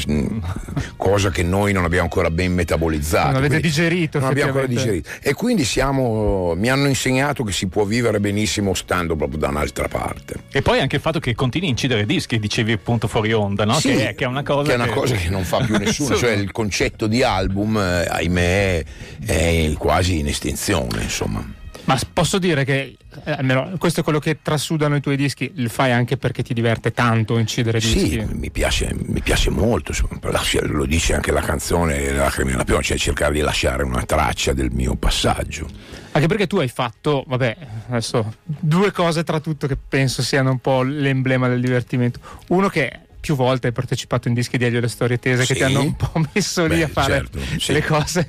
cosa 0.96 1.30
che 1.30 1.42
noi 1.42 1.72
non 1.72 1.84
abbiamo 1.84 2.04
ancora 2.04 2.30
ben 2.30 2.52
metabolizzato. 2.52 3.28
Non 3.28 3.36
avete 3.36 3.60
digerito. 3.60 4.18
Non 4.18 4.28
abbiamo 4.28 4.50
ancora 4.50 4.66
digerito. 4.66 5.10
E 5.20 5.34
quindi 5.34 5.64
siamo, 5.64 6.54
mi 6.56 6.68
hanno 6.68 6.86
insegnato 6.88 7.44
che 7.44 7.52
si 7.52 7.66
può 7.66 7.84
vivere 7.84 8.20
benissimo 8.20 8.74
stando 8.74 9.16
proprio 9.16 9.38
da 9.38 9.48
un'altra 9.48 9.88
parte. 9.88 10.34
E 10.52 10.62
poi 10.62 10.80
anche 10.80 10.96
il 10.96 11.02
fatto 11.02 11.20
che 11.20 11.34
continui 11.34 11.68
a 11.68 11.70
incidere 11.70 12.06
dischi, 12.06 12.38
dicevi 12.38 12.72
appunto 12.72 13.08
fuori 13.08 13.32
onda, 13.32 13.64
no? 13.64 13.74
Sì, 13.74 13.94
che, 13.94 14.08
è, 14.10 14.14
che, 14.14 14.24
è, 14.24 14.26
una 14.26 14.42
cosa 14.42 14.68
che, 14.68 14.72
è 14.72 14.76
una 14.76 14.86
che... 14.86 14.92
cosa 14.92 15.14
che 15.14 15.28
non 15.28 15.44
fa 15.44 15.64
più 15.64 15.76
nessuno, 15.78 16.16
cioè 16.16 16.32
il 16.32 16.52
concetto 16.52 17.06
di 17.06 17.22
album, 17.22 17.76
eh, 17.76 18.06
ahimè, 18.08 18.84
è 19.24 19.72
quasi 19.78 20.18
in 20.18 20.28
estinzione, 20.28 21.02
insomma. 21.02 21.58
Ma 21.90 21.98
posso 22.12 22.38
dire 22.38 22.64
che 22.64 22.96
eh, 23.24 23.32
almeno 23.32 23.72
questo 23.76 24.00
è 24.00 24.02
quello 24.04 24.20
che 24.20 24.38
trasudano 24.42 24.94
i 24.94 25.00
tuoi 25.00 25.16
dischi, 25.16 25.50
il 25.56 25.68
fai 25.70 25.90
anche 25.90 26.16
perché 26.16 26.44
ti 26.44 26.54
diverte 26.54 26.92
tanto 26.92 27.36
incidere 27.36 27.80
dischi? 27.80 28.10
Sì, 28.10 28.24
mi 28.30 28.48
piace, 28.52 28.94
mi 28.94 29.20
piace 29.20 29.50
molto, 29.50 29.92
lo 30.60 30.86
dice 30.86 31.14
anche 31.14 31.32
la 31.32 31.40
canzone 31.40 32.12
La 32.12 32.30
Cremina 32.30 32.58
la 32.58 32.64
Piona, 32.64 32.80
cioè 32.80 32.96
cercare 32.96 33.32
di 33.32 33.40
lasciare 33.40 33.82
una 33.82 34.04
traccia 34.04 34.52
del 34.52 34.70
mio 34.70 34.94
passaggio. 34.94 35.66
Anche 36.12 36.28
perché 36.28 36.46
tu 36.46 36.58
hai 36.58 36.68
fatto, 36.68 37.24
vabbè, 37.26 37.56
adesso 37.88 38.34
due 38.44 38.92
cose 38.92 39.24
tra 39.24 39.40
tutto 39.40 39.66
che 39.66 39.76
penso 39.76 40.22
siano 40.22 40.50
un 40.50 40.58
po' 40.60 40.82
l'emblema 40.82 41.48
del 41.48 41.60
divertimento. 41.60 42.20
Uno 42.48 42.68
che 42.68 43.00
più 43.20 43.36
volte 43.36 43.68
hai 43.68 43.72
partecipato 43.72 44.28
in 44.28 44.34
dischi 44.34 44.58
di 44.58 44.64
Elio 44.64 44.80
le 44.80 44.88
storie 44.88 45.18
tese 45.18 45.44
sì. 45.44 45.52
che 45.52 45.58
ti 45.58 45.62
hanno 45.64 45.82
un 45.82 45.94
po' 45.94 46.12
messo 46.32 46.66
Beh, 46.66 46.74
lì 46.74 46.82
a 46.82 46.88
fare 46.88 47.12
certo, 47.12 47.38
sì. 47.58 47.72
le 47.72 47.84
cose 47.84 48.28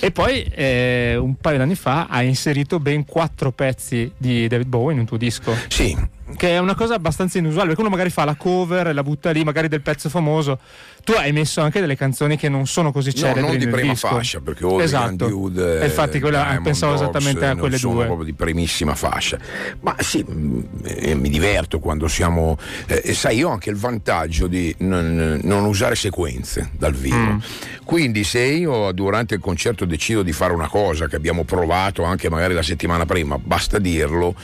e 0.00 0.10
poi 0.10 0.42
eh, 0.42 1.16
un 1.16 1.36
paio 1.36 1.58
d'anni 1.58 1.76
fa 1.76 2.06
hai 2.08 2.26
inserito 2.26 2.80
ben 2.80 3.04
quattro 3.04 3.52
pezzi 3.52 4.10
di 4.16 4.48
David 4.48 4.66
Bowie 4.66 4.94
in 4.94 5.00
un 5.00 5.06
tuo 5.06 5.16
disco 5.16 5.56
sì 5.68 5.96
che 6.36 6.50
è 6.50 6.58
una 6.58 6.74
cosa 6.74 6.94
abbastanza 6.94 7.38
inusuale 7.38 7.68
perché 7.68 7.82
uno 7.82 7.90
magari 7.90 8.08
fa 8.08 8.24
la 8.24 8.34
cover 8.34 8.86
e 8.86 8.92
la 8.94 9.02
butta 9.02 9.30
lì 9.30 9.44
magari 9.44 9.68
del 9.68 9.82
pezzo 9.82 10.08
famoso 10.08 10.58
tu 11.04 11.12
hai 11.12 11.32
messo 11.32 11.60
anche 11.60 11.80
delle 11.80 11.96
canzoni 11.96 12.38
che 12.38 12.48
non 12.48 12.66
sono 12.66 12.92
così 12.92 13.14
celebri 13.14 13.42
no, 13.42 13.48
non 13.48 13.58
di 13.58 13.68
prima 13.68 13.92
disco. 13.92 14.08
fascia 14.08 14.40
perché 14.40 14.64
Old 14.64 14.80
esatto. 14.80 15.28
Dude 15.28 15.80
e 15.80 15.84
infatti 15.84 16.20
quella, 16.20 16.58
pensavo 16.62 16.92
Dogs, 16.92 17.02
esattamente 17.02 17.46
a 17.46 17.56
quelle 17.56 17.76
sono 17.76 17.94
due 17.94 18.04
proprio 18.06 18.24
di 18.24 18.32
primissima 18.32 18.94
fascia 18.94 19.38
ma 19.80 19.94
sì 19.98 20.24
eh, 20.84 21.14
mi 21.14 21.28
diverto 21.28 21.78
quando 21.78 22.08
siamo 22.08 22.56
eh, 22.86 23.12
sai 23.12 23.36
io 23.36 23.50
ho 23.50 23.52
anche 23.52 23.68
il 23.68 23.76
vantaggio 23.76 24.46
di 24.46 24.74
non, 24.78 25.40
non 25.42 25.64
usare 25.66 25.94
sequenze 25.94 26.70
dal 26.72 26.94
vivo 26.94 27.16
mm. 27.16 27.38
quindi 27.84 28.24
se 28.24 28.40
io 28.40 28.90
durante 28.92 29.34
il 29.34 29.40
concerto 29.40 29.84
decido 29.84 30.22
di 30.22 30.32
fare 30.32 30.54
una 30.54 30.68
cosa 30.68 31.06
che 31.06 31.16
abbiamo 31.16 31.44
provato 31.44 32.02
anche 32.02 32.30
magari 32.30 32.54
la 32.54 32.62
settimana 32.62 33.04
prima 33.04 33.36
basta 33.36 33.78
dirlo 33.78 34.34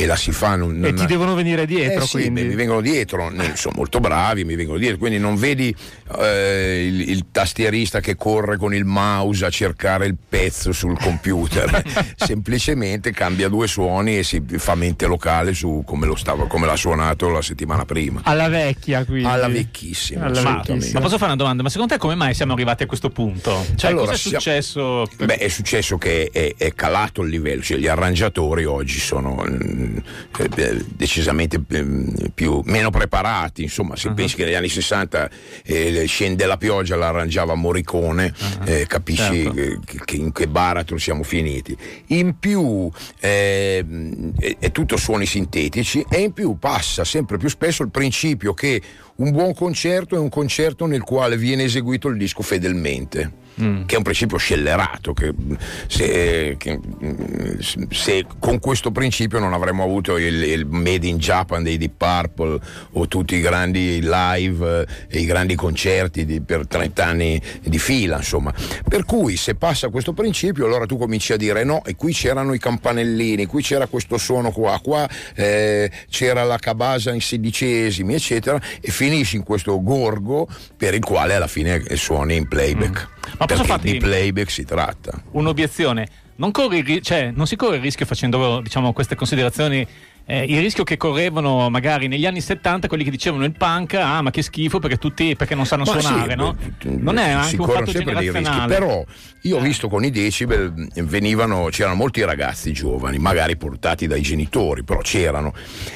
e 0.00 0.06
la 0.06 0.14
si 0.14 0.30
fa. 0.30 0.54
Non, 0.54 0.84
e 0.84 0.92
ti 0.92 1.06
devono 1.06 1.34
venire 1.34 1.66
dietro, 1.66 2.04
eh, 2.04 2.06
sì, 2.06 2.30
mi 2.30 2.54
vengono 2.54 2.80
dietro, 2.80 3.32
sono 3.54 3.74
molto 3.76 3.98
bravi, 3.98 4.44
mi 4.44 4.54
vengono 4.54 4.78
dietro, 4.78 4.96
quindi 4.96 5.18
non 5.18 5.34
vedi 5.34 5.74
eh, 6.20 6.86
il, 6.86 7.10
il, 7.10 7.24
tastierista 7.32 7.98
che 7.98 8.14
corre 8.14 8.56
con 8.58 8.72
il 8.72 8.84
mouse 8.84 9.44
a 9.44 9.50
cercare 9.50 10.06
il 10.06 10.14
pezzo 10.16 10.70
sul 10.70 10.96
computer, 11.00 11.82
semplicemente 12.14 13.10
cambia 13.10 13.48
due 13.48 13.66
suoni 13.66 14.18
e 14.18 14.22
si 14.22 14.40
fa 14.58 14.76
mente 14.76 15.06
locale 15.06 15.52
su 15.52 15.82
come, 15.84 16.06
lo 16.06 16.14
stava, 16.14 16.46
come 16.46 16.66
l'ha 16.66 16.76
suonato 16.76 17.28
la 17.28 17.42
settimana 17.42 17.84
prima. 17.84 18.20
Alla 18.22 18.48
vecchia, 18.48 19.04
quindi. 19.04 19.28
Alla 19.28 19.48
vecchissima. 19.48 20.26
Alla 20.26 20.62
vecchissima. 20.62 21.00
Ma 21.00 21.04
posso 21.04 21.18
fare 21.18 21.32
una 21.32 21.42
domanda? 21.42 21.64
Ma 21.64 21.70
secondo 21.70 21.94
te 21.94 21.98
come 21.98 22.14
mai 22.14 22.34
siamo 22.34 22.52
arrivati 22.52 22.84
a 22.84 22.86
questo 22.86 23.10
punto? 23.10 23.66
Cioè, 23.74 23.90
allora, 23.90 24.04
cosa 24.04 24.14
è 24.14 24.18
successo? 24.18 25.06
Siamo... 25.06 25.26
Beh, 25.26 25.38
è 25.38 25.48
successo 25.48 25.98
che 25.98 26.30
è, 26.32 26.54
è, 26.56 26.72
calato 26.74 27.22
il 27.22 27.30
livello, 27.30 27.62
cioè 27.62 27.78
gli 27.78 27.88
arrangiatori 27.88 28.64
oggi 28.64 29.00
sono 29.00 29.42
mm, 29.88 30.78
decisamente 30.96 31.58
mm, 31.58 32.08
più, 32.34 32.60
meno 32.64 32.90
preparati, 32.90 33.62
insomma, 33.62 33.96
se 33.96 34.08
uh-huh. 34.08 34.14
pensi 34.14 34.36
che 34.36 34.44
negli 34.44 34.54
anni 34.54 34.68
60 34.68 35.30
eh, 35.64 36.04
scende 36.06 36.46
la 36.46 36.56
pioggia 36.56 36.96
l'arrangiava 36.96 37.54
Morricone, 37.54 38.32
uh-huh. 38.36 38.68
eh, 38.68 38.86
capisci 38.86 39.42
certo. 39.42 39.80
che, 40.04 40.16
in 40.16 40.32
che 40.32 40.46
baratro 40.48 40.98
siamo 40.98 41.22
finiti. 41.22 41.76
In 42.08 42.38
più 42.38 42.90
eh, 43.20 43.84
è, 44.38 44.56
è 44.58 44.72
tutto 44.72 44.96
suoni 44.96 45.26
sintetici 45.26 46.04
e 46.08 46.20
in 46.20 46.32
più 46.32 46.58
passa 46.58 47.04
sempre 47.04 47.38
più 47.38 47.48
spesso 47.48 47.82
il 47.82 47.90
principio 47.90 48.54
che 48.54 48.80
un 49.16 49.30
buon 49.32 49.54
concerto 49.54 50.14
è 50.14 50.18
un 50.18 50.28
concerto 50.28 50.86
nel 50.86 51.02
quale 51.02 51.36
viene 51.36 51.64
eseguito 51.64 52.08
il 52.08 52.16
disco 52.16 52.42
fedelmente 52.42 53.46
mm. 53.60 53.84
che 53.86 53.94
è 53.94 53.98
un 53.98 54.02
principio 54.02 54.36
scellerato, 54.36 55.12
che 55.12 55.32
se, 55.86 56.56
che 56.58 56.80
se, 57.90 58.26
con 58.38 58.58
questo 58.58 58.90
principio 58.90 59.38
non 59.38 59.52
avremmo 59.52 59.82
avuto 59.82 60.16
il, 60.16 60.42
il, 60.42 60.66
Made 60.66 61.06
in 61.06 61.18
Japan 61.18 61.62
dei 61.62 61.76
Deep 61.76 61.92
Purple 61.96 62.58
o 62.92 63.08
tutti 63.08 63.36
i 63.36 63.40
grandi 63.40 64.00
live 64.02 64.86
e 65.08 65.18
i 65.18 65.24
grandi 65.24 65.54
concerti 65.54 66.24
di, 66.24 66.40
per 66.40 66.66
30 66.66 67.04
anni 67.04 67.40
di 67.62 67.78
fila, 67.78 68.16
insomma. 68.16 68.52
Per 68.86 69.04
cui 69.04 69.36
se 69.36 69.54
passa 69.54 69.88
questo 69.88 70.12
principio 70.12 70.66
allora 70.66 70.86
tu 70.86 70.98
cominci 70.98 71.32
a 71.32 71.36
dire 71.36 71.64
no, 71.64 71.82
e 71.84 71.96
qui 71.96 72.12
c'erano 72.12 72.52
i 72.52 72.58
campanellini, 72.58 73.46
qui 73.46 73.62
c'era 73.62 73.86
questo 73.86 74.18
suono 74.18 74.50
qua, 74.50 74.78
qua 74.82 75.08
eh, 75.34 75.90
c'era 76.08 76.44
la 76.44 76.58
cabasa 76.58 77.12
in 77.12 77.20
sedicesimi, 77.20 78.14
eccetera, 78.14 78.60
e 78.80 78.90
finisci 78.90 79.36
in 79.36 79.42
questo 79.42 79.82
gorgo 79.82 80.48
per 80.76 80.94
il 80.94 81.04
quale 81.04 81.34
alla 81.34 81.46
fine 81.46 81.82
suoni 81.96 82.36
in 82.36 82.48
playback. 82.48 83.08
Mm. 83.10 83.16
Ma 83.38 83.46
posso 83.54 83.64
farti 83.64 83.92
di 83.92 83.98
playback 83.98 84.50
si 84.50 84.64
tratta. 84.64 85.22
Un'obiezione. 85.32 86.06
Non, 86.36 86.52
corri, 86.52 87.02
cioè, 87.02 87.32
non 87.34 87.46
si 87.46 87.56
corre 87.56 87.76
il 87.76 87.82
rischio 87.82 88.06
facendo 88.06 88.60
diciamo, 88.60 88.92
queste 88.92 89.16
considerazioni 89.16 89.86
eh, 90.30 90.44
il 90.44 90.60
rischio 90.60 90.84
che 90.84 90.98
correvano 90.98 91.70
magari 91.70 92.06
negli 92.06 92.26
anni 92.26 92.42
70 92.42 92.86
quelli 92.86 93.02
che 93.02 93.10
dicevano 93.10 93.44
il 93.44 93.52
punk, 93.52 93.94
ah 93.94 94.20
ma 94.20 94.30
che 94.30 94.42
schifo 94.42 94.78
perché 94.78 94.98
tutti 94.98 95.34
perché 95.34 95.54
non 95.54 95.64
sanno 95.64 95.84
ma 95.84 95.98
suonare, 95.98 96.30
sì, 96.32 96.36
no? 96.36 96.56
Non 97.00 97.16
è 97.16 97.30
anche 97.30 97.48
si 97.48 97.56
un 97.56 97.66
fatto 97.66 97.90
sempre 97.90 98.14
dei 98.14 98.30
rischi, 98.30 98.66
però 98.66 99.02
io 99.42 99.56
ho 99.56 99.60
eh. 99.60 99.62
visto 99.62 99.88
con 99.88 100.04
i 100.04 100.10
decibel 100.10 100.90
venivano, 100.96 101.68
c'erano 101.70 101.94
molti 101.94 102.22
ragazzi 102.24 102.72
giovani, 102.72 103.18
magari 103.18 103.56
portati 103.56 104.06
dai 104.06 104.20
genitori, 104.20 104.84
però 104.84 105.00
c'erano 105.00 105.54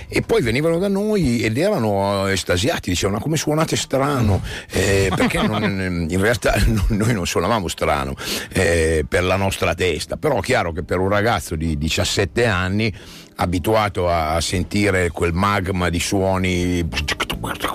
e 0.09 0.23
poi 0.23 0.41
venivano 0.41 0.79
da 0.79 0.89
noi 0.89 1.43
ed 1.43 1.59
erano 1.59 2.27
estasiati, 2.29 2.89
dicevano 2.89 3.19
come 3.19 3.37
suonate 3.37 3.77
strano, 3.77 4.41
eh, 4.71 5.13
perché 5.15 5.43
non, 5.43 6.07
in 6.09 6.21
realtà 6.23 6.55
noi 6.89 7.13
non 7.13 7.27
suonavamo 7.27 7.69
strano 7.69 8.15
eh, 8.51 9.05
per 9.07 9.25
la 9.25 9.37
nostra 9.37 9.75
testa, 9.75 10.17
però 10.17 10.39
è 10.39 10.43
chiaro 10.43 10.73
che 10.73 10.83
per 10.85 11.01
un 11.01 11.11
ragazzo 11.11 11.55
di 11.55 11.77
17 11.77 12.47
anni 12.47 12.95
abituato 13.37 14.09
a, 14.09 14.41
sentire 14.41 15.11
quel 15.11 15.33
magma 15.33 15.89
di 15.89 16.01
suoni 16.01 16.89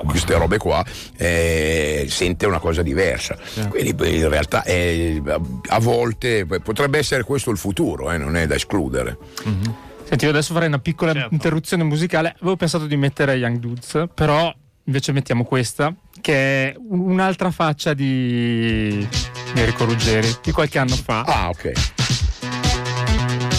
queste 0.06 0.38
robe 0.38 0.58
qua 0.58 0.84
eh, 1.18 2.06
sente 2.10 2.46
una 2.46 2.60
cosa 2.60 2.82
diversa. 2.82 3.38
Quindi 3.70 4.18
in 4.18 4.30
realtà 4.30 4.64
è, 4.64 5.22
a 5.68 5.80
volte 5.80 6.46
potrebbe 6.46 6.98
essere 6.98 7.24
questo 7.24 7.52
il 7.52 7.58
futuro 7.58 8.12
eh, 8.12 8.18
non 8.18 8.36
è 8.36 8.48
da 8.48 8.56
escludere. 8.56 9.18
Mm-hmm. 9.48 9.74
Senti, 10.04 10.24
io 10.24 10.32
adesso 10.32 10.54
farei 10.54 10.70
una 10.70 10.80
piccola 10.80 11.12
certo. 11.12 11.34
interruzione 11.34 11.84
musicale. 11.84 12.34
Avevo 12.39 12.56
pensato 12.56 12.86
di 12.86 12.96
mettere 12.96 13.36
Young 13.36 13.58
Dudes 13.58 14.06
però 14.13 14.54
invece 14.86 15.12
mettiamo 15.12 15.43
questa 15.43 15.93
che 16.22 16.70
è 16.70 16.76
un'altra 16.78 17.52
faccia 17.52 17.93
di 17.93 19.06
Enrico 19.54 19.84
Ruggeri 19.84 20.38
di 20.41 20.52
qualche 20.52 20.80
anno 20.80 20.96
fa. 20.96 21.22
Ah 21.22 21.50
ok. 21.50 21.72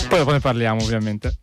Poi 0.08 0.18
dopo 0.18 0.32
ne 0.32 0.40
parliamo 0.40 0.82
ovviamente 0.82 1.36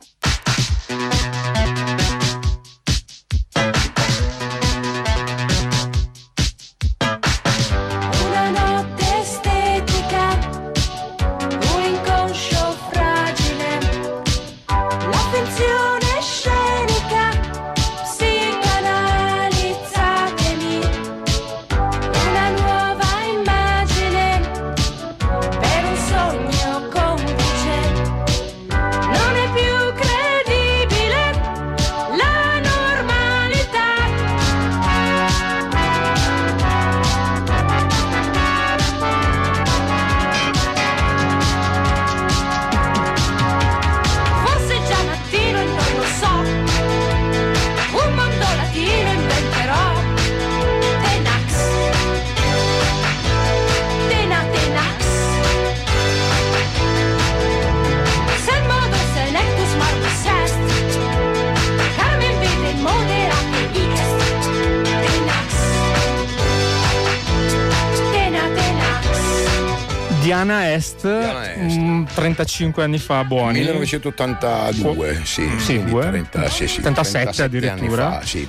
Diana 70.36 70.74
Est, 70.74 71.02
Diana 71.02 71.54
Est. 71.54 71.78
Mh, 71.78 72.08
35 72.14 72.84
anni 72.84 72.98
fa, 72.98 73.24
buoni. 73.24 73.60
1982, 73.60 75.22
sì. 75.24 75.50
Sì, 75.58 75.82
30, 75.84 76.50
sì, 76.50 76.68
sì 76.68 76.82
37 76.82 77.44
addirittura. 77.44 78.12
Fa, 78.20 78.26
sì. 78.26 78.48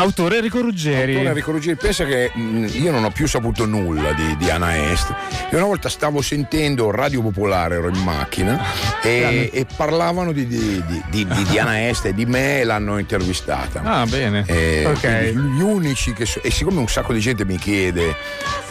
Autore 0.00 0.36
Enrico 0.36 0.62
Ruggeri. 0.62 1.12
Autore 1.12 1.28
Enrico 1.28 1.50
Ruggeri, 1.52 1.76
pensa 1.76 2.06
che 2.06 2.30
mh, 2.34 2.68
io 2.72 2.90
non 2.90 3.04
ho 3.04 3.10
più 3.10 3.28
saputo 3.28 3.66
nulla 3.66 4.12
di, 4.14 4.34
di 4.38 4.48
Ana 4.48 4.90
Est. 4.90 5.14
E 5.50 5.56
una 5.56 5.66
volta 5.66 5.90
stavo 5.90 6.22
sentendo 6.22 6.90
Radio 6.90 7.20
Popolare, 7.20 7.74
ero 7.74 7.88
in 7.88 8.02
macchina, 8.02 8.58
e, 9.02 9.50
e 9.52 9.66
parlavano 9.76 10.32
di, 10.32 10.46
di, 10.46 10.82
di, 11.10 11.26
di 11.26 11.58
Ana 11.58 11.86
Est 11.88 12.06
e 12.06 12.14
di 12.14 12.24
me 12.24 12.60
e 12.60 12.64
l'hanno 12.64 12.96
intervistata. 12.96 13.82
Ah, 13.82 14.06
bene. 14.06 14.44
E, 14.46 14.86
okay. 14.86 15.34
Gli 15.34 15.60
unici 15.60 16.14
che. 16.14 16.24
So, 16.24 16.40
e 16.42 16.50
siccome 16.50 16.78
un 16.80 16.88
sacco 16.88 17.12
di 17.12 17.20
gente 17.20 17.44
mi 17.44 17.58
chiede 17.58 18.16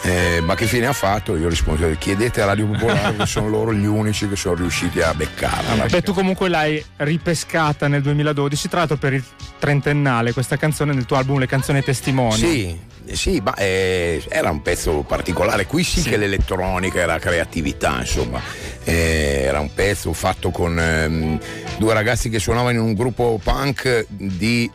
eh, 0.02 0.40
ma 0.42 0.54
che 0.54 0.66
fine 0.66 0.86
ha 0.86 0.92
fatto? 0.92 1.36
Io 1.36 1.48
rispondo: 1.48 1.88
chiedete 1.98 2.40
a 2.40 2.46
Radio 2.46 2.66
Popolare 2.66 3.16
che 3.16 3.26
sono 3.26 3.48
loro 3.48 3.74
gli 3.74 3.84
unici 3.84 4.28
che 4.28 4.36
sono 4.36 4.54
riusciti 4.54 5.00
a 5.00 5.12
beccarla. 5.12 5.84
Ah, 5.84 5.86
beh, 5.86 6.02
tu 6.02 6.14
comunque 6.14 6.48
l'hai 6.48 6.82
ripescata 6.96 7.86
nel 7.86 8.00
2012, 8.00 8.68
tra 8.68 8.78
l'altro 8.78 8.96
per 8.96 9.12
il 9.12 9.24
trentennale, 9.58 10.32
questa 10.32 10.56
canzone 10.56 10.94
nel 10.94 11.04
tuo 11.04 11.16
album 11.20 11.38
Le 11.38 11.46
canzoni 11.46 11.82
testimoni. 11.82 12.36
Sì, 12.36 12.78
sì, 13.12 13.40
ma 13.42 13.54
eh, 13.54 14.22
era 14.28 14.50
un 14.50 14.62
pezzo 14.62 15.04
particolare. 15.06 15.66
Qui 15.66 15.82
sì, 15.84 16.00
sì, 16.00 16.08
che 16.08 16.16
l'elettronica 16.16 16.98
era 17.00 17.18
creatività, 17.18 17.98
insomma. 18.00 18.40
Eh, 18.84 19.42
era 19.44 19.60
un 19.60 19.72
pezzo 19.72 20.12
fatto 20.12 20.50
con 20.50 20.78
ehm, 20.78 21.38
due 21.78 21.94
ragazzi 21.94 22.28
che 22.28 22.38
suonavano 22.38 22.78
in 22.78 22.84
un 22.84 22.94
gruppo 22.94 23.38
punk 23.42 24.06
di 24.08 24.70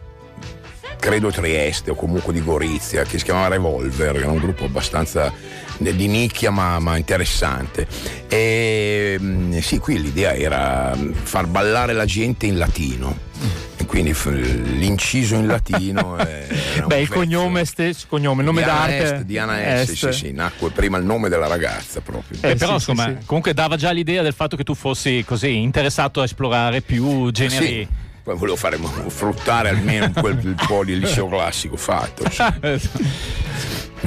credo 1.00 1.30
Trieste 1.30 1.92
o 1.92 1.96
comunque 1.96 2.34
di 2.34 2.44
Gorizia, 2.44 3.04
che 3.04 3.18
si 3.18 3.26
chiamava 3.26 3.50
Revolver, 3.50 4.16
era 4.16 4.32
un 4.32 4.40
gruppo 4.40 4.66
abbastanza 4.66 5.32
di 5.78 6.08
nicchia 6.08 6.52
ma, 6.52 6.80
ma 6.80 6.98
interessante. 6.98 7.88
E 8.28 9.18
mm, 9.20 9.58
sì, 9.60 9.78
qui 9.78 10.02
l'idea 10.02 10.34
era 10.34 10.98
far 11.24 11.48
ballare 11.48 11.94
la 11.94 12.06
gente 12.06 12.46
in 12.46 12.58
latino. 12.58 13.34
Quindi 13.86 14.14
l'inciso 14.78 15.36
in 15.36 15.48
latino 15.48 16.18
beh 16.86 17.00
il 17.00 17.10
cognome 17.10 17.66
stesso 17.66 18.06
cognome 18.10 18.44
nome 18.44 18.64
Diana 18.64 18.80
d'arte 18.80 19.04
Est, 19.16 19.24
Diana 19.24 19.80
Est, 19.82 19.92
Est. 19.92 20.10
Sì, 20.10 20.26
sì, 20.26 20.32
nacque 20.32 20.70
prima 20.72 20.98
il 20.98 21.06
nome 21.06 21.30
della 21.30 21.48
ragazza 21.48 22.02
proprio 22.02 22.38
eh, 22.42 22.56
però 22.56 22.80
sì, 22.80 22.92
insomma 22.92 23.18
sì, 23.20 23.26
comunque 23.26 23.54
dava 23.54 23.76
già 23.78 23.92
l'idea 23.92 24.22
del 24.22 24.34
fatto 24.34 24.56
che 24.56 24.64
tu 24.64 24.74
fossi 24.74 25.24
così 25.26 25.58
interessato 25.58 26.22
a 26.22 26.24
esplorare 26.24 26.82
più 26.82 27.32
generi 27.32 27.88
poi 28.26 28.36
volevo 28.38 28.58
fare 28.58 28.80
fruttare 29.08 29.70
almeno 29.70 30.12
quel 30.12 30.56
po' 30.66 30.84
di 30.84 30.98
liceo 31.00 31.28
classico 31.28 31.78
fatto. 31.78 32.24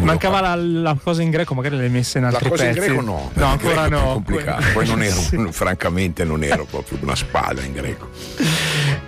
Mancava 0.04 0.40
la, 0.40 0.54
la, 0.54 0.96
cosa 1.02 1.22
in 1.22 1.30
greco, 1.30 1.54
magari 1.54 1.76
l'hai 1.76 1.88
messa 1.88 2.18
in 2.18 2.24
altri 2.24 2.44
La 2.44 2.50
cosa 2.50 2.64
pezzi. 2.64 2.78
in 2.78 2.84
greco 2.84 3.00
no, 3.00 3.30
no 3.32 3.46
ancora 3.46 3.88
no. 3.88 4.12
complicato. 4.14 4.64
Poi 4.72 4.86
non 4.86 5.02
ero, 5.02 5.20
francamente 5.52 6.24
non 6.24 6.42
ero 6.44 6.64
proprio 6.64 6.98
una 7.02 7.14
spada 7.14 7.62
in 7.62 7.72
greco. 7.72 8.08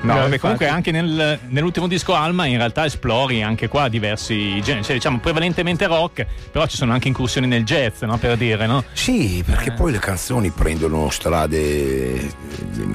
No, 0.03 0.14
vabbè, 0.14 0.38
comunque 0.38 0.66
anche 0.66 0.90
nel, 0.90 1.38
nell'ultimo 1.48 1.87
disco 1.87 2.14
Alma 2.14 2.46
in 2.46 2.57
realtà 2.57 2.87
esplori 2.87 3.42
anche 3.42 3.68
qua 3.68 3.88
diversi 3.88 4.61
generi, 4.62 4.85
cioè 4.85 4.94
diciamo 4.94 5.18
prevalentemente 5.18 5.87
rock, 5.87 6.26
però 6.50 6.66
ci 6.66 6.76
sono 6.76 6.92
anche 6.92 7.09
incursioni 7.09 7.46
nel 7.46 7.64
jazz, 7.64 8.03
no? 8.03 8.16
Per 8.16 8.37
dire, 8.37 8.66
no? 8.66 8.83
Sì, 8.92 9.42
perché 9.44 9.70
eh. 9.70 9.72
poi 9.72 9.92
le 9.92 9.98
canzoni 9.98 10.50
prendono 10.50 11.11
strade 11.11 11.57
eh, 11.57 12.31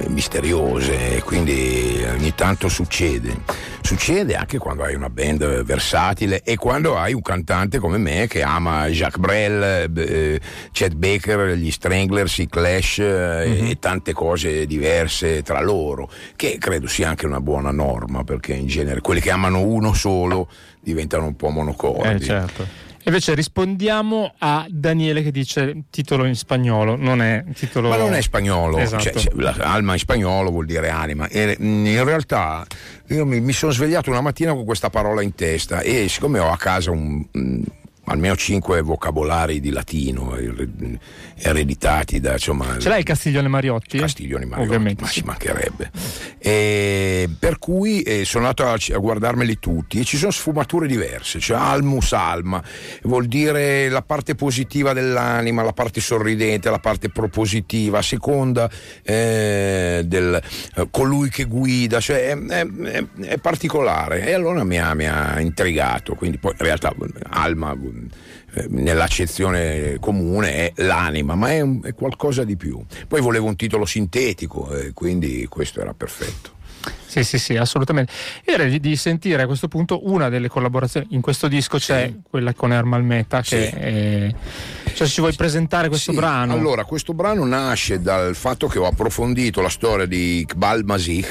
misteriose, 0.07 1.21
quindi 1.23 2.03
ogni 2.11 2.33
tanto 2.33 2.69
succede. 2.69 3.73
Succede 3.81 4.35
anche 4.35 4.57
quando 4.57 4.83
hai 4.83 4.95
una 4.95 5.11
band 5.11 5.61
versatile 5.63 6.41
e 6.41 6.55
quando 6.55 6.97
hai 6.97 7.13
un 7.13 7.21
cantante 7.21 7.77
come 7.85 7.99
me 7.99 8.25
che 8.25 8.41
ama 8.41 8.87
Jacques 8.87 9.19
Brel, 9.19 9.91
eh, 9.95 10.39
Chet 10.71 10.95
Baker, 10.95 11.55
gli 11.55 11.69
Stranglers, 11.69 12.39
i 12.39 12.47
Clash 12.47 12.97
eh, 12.97 13.45
mm-hmm. 13.47 13.65
e 13.67 13.79
tante 13.79 14.11
cose 14.11 14.65
diverse 14.65 15.43
tra 15.43 15.61
loro, 15.61 16.09
che 16.35 16.57
credo 16.57 16.87
sia 16.87 17.09
anche 17.09 17.27
una 17.27 17.39
buona 17.39 17.69
norma 17.69 18.23
perché 18.23 18.53
in 18.53 18.65
genere 18.65 19.01
quelli 19.01 19.21
che 19.21 19.29
amano 19.29 19.61
uno 19.61 19.93
solo 19.93 20.47
diventano 20.79 21.27
un 21.27 21.35
po' 21.35 21.49
monocordi. 21.49 22.23
Eh, 22.23 22.25
certo. 22.25 22.67
Invece 23.05 23.35
rispondiamo 23.35 24.33
a 24.39 24.65
Daniele 24.69 25.21
che 25.21 25.31
dice 25.31 25.83
titolo 25.89 26.25
in 26.25 26.35
spagnolo, 26.35 26.95
non 26.95 27.21
è 27.21 27.43
titolo. 27.53 27.89
Ma 27.89 27.97
non 27.97 28.13
è 28.13 28.21
spagnolo, 28.21 28.77
esatto. 28.77 29.19
cioè, 29.19 29.53
alma 29.59 29.93
in 29.93 29.99
spagnolo 29.99 30.49
vuol 30.49 30.65
dire 30.65 30.89
anima. 30.89 31.27
E 31.27 31.55
in 31.59 32.03
realtà 32.03 32.65
io 33.07 33.25
mi, 33.25 33.39
mi 33.41 33.53
sono 33.53 33.71
svegliato 33.71 34.09
una 34.09 34.21
mattina 34.21 34.53
con 34.53 34.65
questa 34.65 34.89
parola 34.89 35.21
in 35.21 35.35
testa 35.35 35.81
e 35.81 36.07
siccome 36.09 36.39
ho 36.39 36.49
a 36.49 36.57
casa 36.57 36.89
un, 36.89 37.23
almeno 38.05 38.35
cinque 38.35 38.81
vocabolari 38.81 39.59
di 39.59 39.71
latino 39.71 40.35
ereditati 41.35 42.19
da 42.19 42.33
insomma 42.33 42.77
ce 42.77 42.89
l'hai 42.89 42.99
il 42.99 43.05
Castiglione 43.05 43.47
Mariotti? 43.47 43.97
Castiglione 43.97 44.45
Mariotti 44.45 44.67
Ovviamente, 44.67 45.03
ma 45.03 45.09
ci 45.09 45.23
mancherebbe 45.23 45.91
e 46.37 47.14
per 47.27 47.59
cui 47.59 48.01
eh, 48.01 48.25
sono 48.25 48.47
andato 48.47 48.67
a, 48.69 48.77
a, 48.95 48.97
guardarmeli 48.97 49.59
tutti 49.59 49.99
e 49.99 50.03
ci 50.03 50.17
sono 50.17 50.31
sfumature 50.31 50.87
diverse 50.87 51.39
cioè 51.39 51.57
almus 51.57 52.13
alma 52.13 52.63
vuol 53.03 53.27
dire 53.27 53.89
la 53.89 54.01
parte 54.01 54.35
positiva 54.35 54.93
dell'anima 54.93 55.63
la 55.63 55.73
parte 55.73 56.01
sorridente 56.01 56.69
la 56.69 56.79
parte 56.79 57.09
propositiva 57.09 57.99
a 57.99 58.01
seconda 58.01 58.69
eh, 59.03 60.03
del 60.05 60.41
eh, 60.75 60.87
colui 60.91 61.29
che 61.29 61.45
guida 61.45 61.99
cioè 61.99 62.29
è, 62.29 62.37
è, 62.37 63.05
è, 63.21 63.37
particolare 63.37 64.25
e 64.25 64.33
allora 64.33 64.63
mi 64.63 64.79
ha, 64.79 64.93
mi 64.93 65.07
ha 65.07 65.39
intrigato 65.39 66.15
quindi 66.15 66.37
poi 66.37 66.53
in 66.57 66.65
realtà 66.65 66.93
alma 67.29 67.75
eh, 68.57 68.67
nell'accezione 68.69 69.97
comune 69.99 70.53
è 70.53 70.73
l'anima, 70.83 71.35
ma 71.35 71.51
è, 71.51 71.59
un, 71.59 71.81
è, 71.83 71.93
qualcosa 71.93 72.45
di 72.45 72.55
più. 72.55 72.81
Poi 73.05 73.19
volevo 73.19 73.47
un 73.47 73.57
titolo 73.57 73.85
sintetico 73.85 74.73
e 74.73 74.93
quindi 74.93 75.45
questo 75.49 75.81
era 75.81 75.93
perfetto. 75.93 76.51
Sì, 77.15 77.23
sì, 77.23 77.39
sì, 77.39 77.55
assolutamente. 77.55 78.11
Era 78.43 78.65
di, 78.65 78.81
di, 78.81 78.97
sentire 78.97 79.43
a 79.43 79.45
questo 79.45 79.69
punto 79.69 80.11
una 80.11 80.27
delle 80.27 80.49
collaborazioni. 80.49 81.07
In 81.11 81.21
questo 81.21 81.47
disco 81.47 81.77
c'è 81.77 82.07
sì. 82.07 82.21
quella 82.29 82.53
con 82.53 82.73
Ermal 82.73 83.03
Meta 83.03 83.41
che 83.41 83.69
sì. 83.69 83.75
è 83.77 84.35
cioè, 84.95 85.07
ci 85.07 85.19
vuoi 85.19 85.33
presentare 85.33 85.89
questo 85.89 86.11
sì, 86.11 86.17
brano? 86.17 86.53
Allora, 86.53 86.85
questo 86.85 87.13
brano 87.13 87.45
nasce 87.45 87.99
dal 87.99 88.33
fatto 88.33 88.67
che 88.67 88.79
ho 88.79 88.85
approfondito 88.85 89.59
la 89.59 89.67
storia 89.67 90.05
di 90.05 90.39
Iqbal 90.39 90.85
Masih 90.85 91.25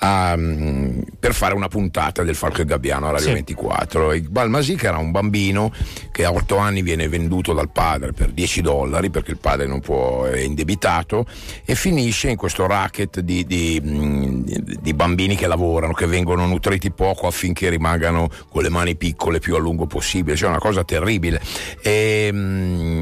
um, 0.00 1.02
per 1.18 1.34
fare 1.34 1.54
una 1.54 1.66
puntata 1.66 2.22
del 2.22 2.36
Falco 2.36 2.62
e 2.62 2.64
Gabbiano 2.64 3.08
a 3.08 3.10
Radio 3.10 3.26
sì. 3.26 3.32
24. 3.32 4.12
Iqbal 4.12 4.48
Masih 4.48 4.80
era 4.82 4.98
un 4.98 5.10
bambino 5.10 5.72
che 6.12 6.24
a 6.24 6.32
8 6.32 6.56
anni 6.56 6.82
viene 6.82 7.08
venduto 7.08 7.52
dal 7.52 7.70
padre 7.70 8.12
per 8.12 8.30
10 8.30 8.62
dollari 8.62 9.10
perché 9.10 9.32
il 9.32 9.38
padre 9.38 9.66
non 9.66 9.80
può, 9.80 10.24
è 10.24 10.38
indebitato 10.38 11.26
e 11.64 11.74
finisce 11.74 12.30
in 12.30 12.36
questo 12.36 12.66
racket 12.66 13.18
di, 13.20 13.44
di, 13.44 13.80
di 13.82 14.94
bambini 14.94 15.19
che 15.28 15.46
lavorano, 15.46 15.92
che 15.92 16.06
vengono 16.06 16.46
nutriti 16.46 16.90
poco 16.90 17.26
affinché 17.26 17.68
rimangano 17.68 18.28
con 18.48 18.62
le 18.62 18.68
mani 18.68 18.96
piccole 18.96 19.38
più 19.38 19.54
a 19.54 19.58
lungo 19.58 19.86
possibile. 19.86 20.36
Cioè 20.36 20.48
una 20.48 20.58
cosa 20.58 20.84
terribile. 20.84 21.40
E, 21.82 22.30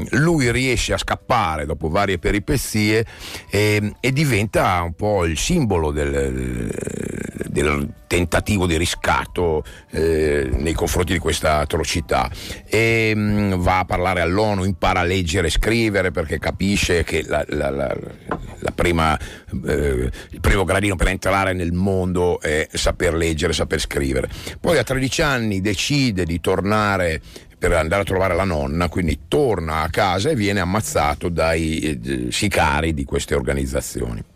lui 0.09 0.51
riesce 0.51 0.93
a 0.93 0.97
scappare 0.97 1.65
dopo 1.65 1.89
varie 1.89 2.19
peripezie 2.19 3.05
e, 3.49 3.93
e 3.99 4.11
diventa 4.11 4.81
un 4.81 4.93
po' 4.93 5.25
il 5.25 5.37
simbolo 5.37 5.91
del, 5.91 6.69
del 7.47 7.93
tentativo 8.09 8.65
di 8.65 8.75
riscatto 8.75 9.63
eh, 9.91 10.49
nei 10.51 10.73
confronti 10.73 11.13
di 11.13 11.19
questa 11.19 11.59
atrocità 11.59 12.27
e 12.65 13.13
mh, 13.15 13.19
mm, 13.19 13.53
va 13.57 13.79
a 13.79 13.85
parlare 13.85 14.21
all'ONU, 14.21 14.63
impara 14.63 15.01
a 15.01 15.03
leggere 15.03 15.45
e 15.45 15.51
scrivere 15.51 16.09
perché 16.09 16.39
capisce 16.39 17.03
che 17.03 17.23
la, 17.27 17.45
la, 17.49 17.69
la, 17.69 17.95
la 18.61 18.71
prima, 18.71 19.15
eh, 19.15 20.09
il 20.31 20.39
primo 20.41 20.63
gradino 20.63 20.95
per 20.95 21.09
entrare 21.09 21.53
nel 21.53 21.71
mondo 21.71 22.41
è 22.41 22.67
saper 22.71 23.13
leggere, 23.13 23.53
saper 23.53 23.79
scrivere. 23.79 24.27
Poi 24.59 24.79
a 24.79 24.83
13 24.83 25.21
anni 25.21 25.61
decide 25.61 26.25
di 26.25 26.41
tornare 26.41 27.21
per 27.59 27.73
andare 27.73 28.01
a 28.01 28.05
trovare 28.05 28.33
la 28.33 28.43
nonna, 28.43 28.89
quindi 28.89 29.19
torna 29.27 29.83
a 29.83 29.89
casa 29.89 30.31
e 30.31 30.35
viene 30.35 30.61
ammazzato 30.61 31.29
dai 31.29 31.79
eh, 31.79 32.31
sicari 32.31 32.95
di 32.95 33.03
queste 33.03 33.35
organizzazioni. 33.35 34.28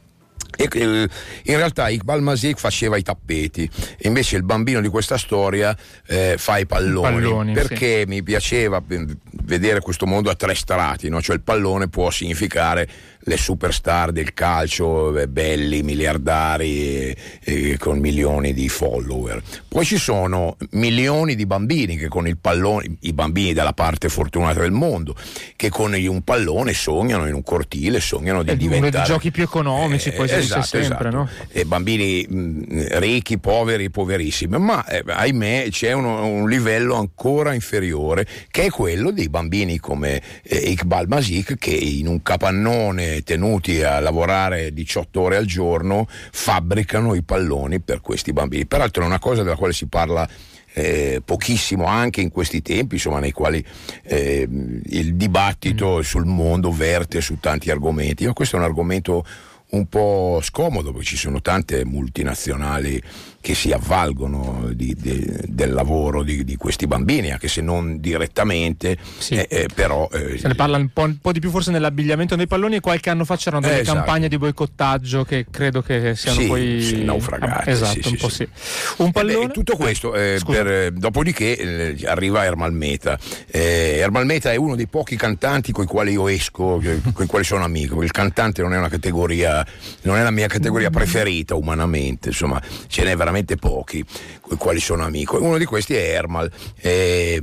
E, 0.56 0.70
eh, 0.72 1.10
in 1.44 1.56
realtà 1.56 1.90
Iqbal 1.90 2.22
Masik 2.22 2.60
faceva 2.60 2.98
i 2.98 3.02
tappeti 3.02 3.70
e 3.98 4.08
invece 4.08 4.36
il 4.36 4.44
bambino 4.44 4.82
di 4.82 4.88
questa 4.88 5.18
storia 5.18 5.76
eh, 6.08 6.36
fa 6.38 6.58
i 6.58 6.66
palloni, 6.66 7.22
palloni 7.22 7.54
perché 7.54 8.02
sì. 8.02 8.08
mi 8.08 8.24
piaceva 8.24 8.82
vedere 9.44 9.82
questo 9.82 10.06
mondo 10.06 10.30
a 10.30 10.36
tre 10.36 10.54
strati 10.54 11.10
no? 11.10 11.22
cioè 11.22 11.36
il 11.36 11.42
pallone 11.42 11.90
può 11.90 12.10
significare 12.12 12.88
le 13.26 13.38
superstar 13.38 14.12
del 14.12 14.34
calcio 14.34 15.18
eh, 15.18 15.28
belli, 15.28 15.82
miliardari 15.84 17.16
eh, 17.44 17.78
con 17.78 18.00
milioni 18.00 18.54
di 18.54 18.68
follower. 18.70 19.42
Poi 19.68 19.86
ci 19.86 19.98
sono 19.98 20.58
milioni 20.72 21.36
di 21.36 21.46
bambini 21.46 21.98
che 21.98 22.08
con 22.08 22.28
il 22.28 22.38
pallone, 22.38 22.98
i 23.02 23.14
bambini 23.14 23.54
dalla 23.54 23.74
parte 23.74 24.10
fortunata 24.10 24.60
del 24.62 24.72
mondo, 24.72 25.16
che 25.56 25.70
con 25.70 25.94
un 25.94 26.22
pallone 26.24 26.74
sognano 26.74 27.28
in 27.28 27.34
un 27.34 27.44
cortile, 27.44 28.00
sognano 28.00 28.44
di 28.44 28.52
è 28.52 28.58
diventare... 28.58 28.90
Uno 28.90 28.90
dei 28.90 29.04
giochi 29.04 29.32
più 29.32 29.44
economici, 29.44 30.10
eh, 30.10 30.14
poi 30.14 30.28
si 30.28 30.36
esatto, 30.36 30.64
sempre, 30.64 31.10
esatto. 31.10 31.16
no? 31.16 31.30
E 31.50 31.66
bambini 31.66 32.26
mh, 32.28 33.00
ricchi, 33.00 33.40
poveri, 33.40 33.90
poverissimi, 33.90 34.58
ma 34.58 34.86
eh, 34.86 35.04
ahimè 35.06 35.68
c'è 35.70 35.94
uno, 35.94 36.26
un 36.26 36.50
livello 36.50 36.96
ancora 36.96 37.54
inferiore 37.54 38.26
che 38.50 38.66
è 38.66 38.70
quello 38.70 39.12
dei 39.12 39.30
bambini 39.30 39.78
come 39.80 40.22
eh, 40.44 40.58
Iqbal 40.58 41.08
Masik 41.08 41.56
che 41.58 41.72
in 41.72 42.08
un 42.08 42.22
capannone 42.22 43.13
tenuti 43.22 43.84
a 43.84 44.00
lavorare 44.00 44.74
18 44.74 45.22
ore 45.22 45.36
al 45.36 45.46
giorno 45.46 46.08
fabbricano 46.32 47.14
i 47.14 47.22
palloni 47.22 47.80
per 47.80 48.02
questi 48.02 48.34
bambini. 48.34 48.66
Peraltro 48.66 49.04
è 49.04 49.06
una 49.06 49.20
cosa 49.20 49.44
della 49.44 49.56
quale 49.56 49.74
si 49.74 49.86
parla 49.86 50.28
eh, 50.74 51.22
pochissimo 51.24 51.86
anche 51.86 52.22
in 52.22 52.32
questi 52.32 52.62
tempi, 52.62 52.96
insomma, 52.96 53.20
nei 53.20 53.32
quali 53.32 53.64
eh, 54.04 54.48
il 54.50 55.16
dibattito 55.16 55.98
mm. 55.98 56.02
sul 56.02 56.26
mondo 56.26 56.72
verte 56.72 57.22
su 57.22 57.40
tanti 57.40 57.70
argomenti. 57.70 58.26
Ma 58.26 58.34
questo 58.34 58.56
è 58.56 58.60
un 58.60 58.66
argomento 58.66 59.24
un 59.74 59.88
po' 59.88 60.40
scomodo 60.42 60.92
perché 60.92 61.06
ci 61.06 61.18
sono 61.18 61.42
tante 61.42 61.86
multinazionali 61.86 63.02
che 63.44 63.56
si 63.56 63.74
avvalgono 63.74 64.70
di, 64.72 64.96
di, 64.98 65.22
del 65.48 65.74
lavoro 65.74 66.24
di, 66.24 66.46
di, 66.46 66.56
questi 66.56 66.88
bambini, 66.88 67.30
anche 67.30 67.50
se 67.50 67.60
non 67.60 68.00
direttamente, 68.00 68.98
sì. 69.18 69.34
eh, 69.34 69.48
eh, 69.50 69.68
però... 69.76 70.08
Eh, 70.14 70.38
se 70.38 70.48
ne 70.48 70.56
parla 70.56 70.78
un 70.78 70.88
po', 70.94 71.02
un 71.02 71.18
po', 71.18 71.34
di 71.34 71.42
più 71.42 71.50
forse 71.50 71.70
nell'abbigliamento 71.70 72.38
dei 72.38 72.48
palloni 72.48 72.78
e 72.78 72.80
qualche 72.80 73.10
anno 73.10 73.26
fa 73.26 73.36
c'erano 73.36 73.68
delle 73.68 73.82
esatto. 73.82 73.98
campagne 73.98 74.30
di 74.30 74.38
boicottaggio 74.38 75.26
che 75.26 75.48
credo 75.52 75.82
che 75.82 76.16
siano 76.16 76.40
sì, 76.40 76.48
poi... 76.48 76.82
Sì, 76.82 77.04
naufragate. 77.04 77.70
Ah, 77.70 77.74
esatto, 77.74 78.08
un 78.08 78.16
po' 78.16 78.30
sì. 78.30 78.48
Un 79.00 79.12
pallone... 79.12 79.44
Eh 79.44 79.48
beh, 79.48 79.54
tutto 79.54 79.76
questo, 79.76 80.16
eh, 80.16 80.40
per, 80.46 80.68
eh, 80.68 80.92
dopodiché 80.94 81.98
arriva 82.06 82.46
Ermal 82.46 82.72
Meta. 82.72 83.20
Ermal 83.48 84.26
Meta 84.26 84.54
è 84.54 84.56
uno 84.56 84.78
dei 84.78 84.88
pochi 84.88 85.18
cantanti 85.18 85.74
con 85.74 85.84
i 85.84 85.88
quali 85.88 86.14
io 86.14 86.30
esco, 86.30 86.82
con 87.12 87.26
i 87.26 87.28
quali 87.28 87.44
sono 87.44 87.66
amico. 87.66 88.02
Il 88.04 88.12
cantante 88.12 88.62
non 88.62 88.74
è 88.74 88.78
una 88.78 88.88
categoria, 88.88 89.63
non 90.04 90.18
è 90.18 90.24
la 90.24 90.32
mia 90.32 90.48
categoria 90.48 90.90
preferita 90.90 91.56
umanamente, 91.56 92.30
insomma, 92.30 92.62
ce 92.88 93.04
n'è 93.04 93.16
veramente 93.16 93.56
pochi 93.56 94.04
con 94.42 94.56
i 94.56 94.58
quali 94.58 94.80
sono 94.80 95.04
amico. 95.04 95.42
Uno 95.42 95.58
di 95.58 95.66
questi 95.66 95.96
è 95.96 96.14
Ermal. 96.14 96.52
Eh, 96.80 97.42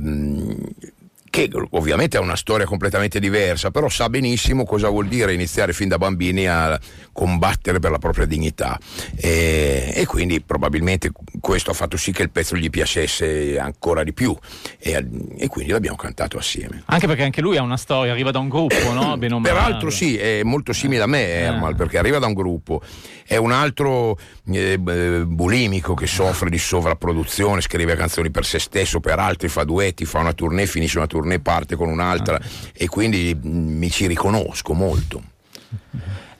che 1.31 1.49
ovviamente 1.71 2.17
ha 2.17 2.19
una 2.19 2.35
storia 2.35 2.65
completamente 2.65 3.19
diversa, 3.19 3.71
però 3.71 3.87
sa 3.87 4.09
benissimo 4.09 4.65
cosa 4.65 4.89
vuol 4.89 5.07
dire 5.07 5.33
iniziare 5.33 5.71
fin 5.71 5.87
da 5.87 5.97
bambini 5.97 6.45
a 6.45 6.77
combattere 7.13 7.79
per 7.79 7.89
la 7.89 7.97
propria 7.97 8.25
dignità 8.25 8.77
e, 9.15 9.91
e 9.95 10.05
quindi 10.05 10.41
probabilmente 10.41 11.11
questo 11.39 11.71
ha 11.71 11.73
fatto 11.73 11.95
sì 11.95 12.11
che 12.11 12.21
il 12.21 12.31
pezzo 12.31 12.55
gli 12.55 12.69
piacesse 12.69 13.57
ancora 13.57 14.03
di 14.03 14.13
più 14.13 14.37
e, 14.77 15.07
e, 15.37 15.47
quindi 15.47 15.71
l'abbiamo 15.71 15.95
cantato 15.95 16.37
assieme. 16.37 16.83
Anche 16.87 17.07
perché 17.07 17.23
anche 17.23 17.39
lui 17.39 17.55
ha 17.55 17.61
una 17.61 17.77
storia, 17.77 18.11
arriva 18.11 18.31
da 18.31 18.39
un 18.39 18.49
gruppo, 18.49 18.91
no? 18.91 19.17
Peraltro 19.41 19.89
sì, 19.89 20.17
è 20.17 20.43
molto 20.43 20.73
simile 20.73 21.03
a 21.03 21.07
me 21.07 21.27
Ermal, 21.27 21.71
eh. 21.71 21.75
perché 21.75 21.97
arriva 21.97 22.19
da 22.19 22.27
un 22.27 22.33
gruppo, 22.33 22.81
è 23.25 23.37
un 23.37 23.53
altro 23.53 24.17
eh, 24.51 24.77
bulimico 24.77 25.93
che 25.93 26.07
soffre 26.07 26.49
di 26.49 26.57
sovrapproduzione, 26.57 27.61
scrive 27.61 27.95
canzoni 27.95 28.31
per 28.31 28.45
se 28.45 28.59
stesso, 28.59 28.99
per 28.99 29.19
altri, 29.19 29.47
fa 29.47 29.63
duetti, 29.63 30.03
fa 30.03 30.19
una 30.19 30.33
tournée, 30.33 30.65
finisce 30.65 30.97
una 30.97 31.07
tournée, 31.07 31.20
parte 31.39 31.75
con 31.75 31.89
un'altra 31.89 32.35
ah. 32.35 32.41
e 32.73 32.87
quindi 32.87 33.35
mm, 33.35 33.77
mi 33.77 33.89
ci 33.89 34.07
riconosco 34.07 34.73
molto. 34.73 35.21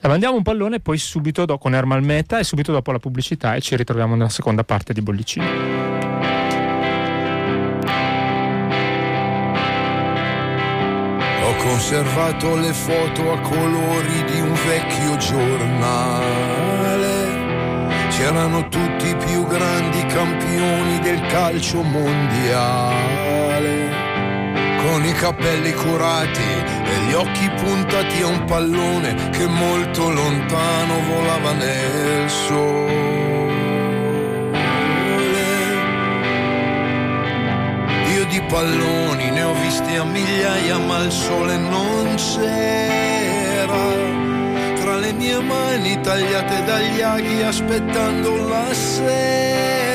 La 0.04 0.08
mandiamo 0.08 0.36
un 0.36 0.42
pallone 0.42 0.80
poi 0.80 0.98
subito 0.98 1.44
dopo 1.44 1.60
con 1.60 1.76
Ermal 1.76 2.02
Meta 2.02 2.40
e 2.40 2.44
subito 2.44 2.72
dopo 2.72 2.90
la 2.90 2.98
pubblicità 2.98 3.54
e 3.54 3.60
ci 3.60 3.76
ritroviamo 3.76 4.16
nella 4.16 4.30
seconda 4.30 4.64
parte 4.64 4.92
di 4.92 5.00
Bollicino. 5.00 5.46
Ho 11.44 11.54
conservato 11.56 12.56
le 12.56 12.72
foto 12.72 13.32
a 13.32 13.38
colori 13.42 14.24
di 14.24 14.40
un 14.40 14.54
vecchio 14.66 15.16
giornale. 15.18 16.40
C'erano 18.10 18.68
tutti 18.68 19.06
i 19.08 19.14
più 19.14 19.46
grandi 19.46 20.04
campioni 20.06 20.98
del 20.98 21.20
calcio 21.28 21.80
mondiale 21.82 23.52
con 24.92 25.06
i 25.06 25.12
capelli 25.14 25.72
curati 25.72 26.42
e 26.42 27.06
gli 27.06 27.14
occhi 27.14 27.48
puntati 27.48 28.20
a 28.20 28.26
un 28.26 28.44
pallone 28.44 29.30
che 29.30 29.46
molto 29.46 30.10
lontano 30.10 31.00
volava 31.08 31.52
nel 31.52 32.28
sole. 32.28 32.92
Io 38.14 38.24
di 38.26 38.42
palloni 38.42 39.30
ne 39.30 39.42
ho 39.42 39.54
visti 39.54 39.96
a 39.96 40.04
migliaia, 40.04 40.76
ma 40.76 40.98
il 40.98 41.10
sole 41.10 41.56
non 41.56 42.14
c'era. 42.16 43.84
Tra 44.78 44.96
le 44.96 45.12
mie 45.14 45.40
mani 45.40 45.98
tagliate 46.02 46.64
dagli 46.64 47.00
aghi 47.00 47.42
aspettando 47.42 48.46
la 48.46 48.74
sera 48.74 49.91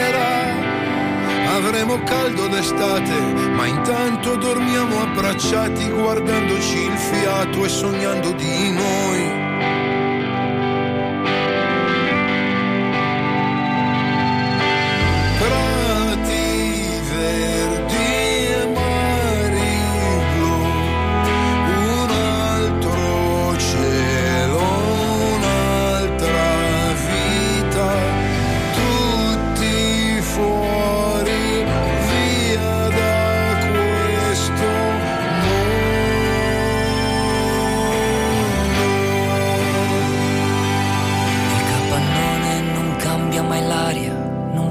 avremo 1.57 2.01
caldo 2.03 2.47
d'estate, 2.47 3.19
ma 3.55 3.65
intanto 3.65 4.35
dormiamo 4.35 5.01
abbracciati 5.01 5.89
guardandoci 5.89 6.77
il 6.77 6.97
fiato 6.97 7.65
e 7.65 7.69
sognando 7.69 8.31
di 8.33 8.71
noi. 8.71 9.46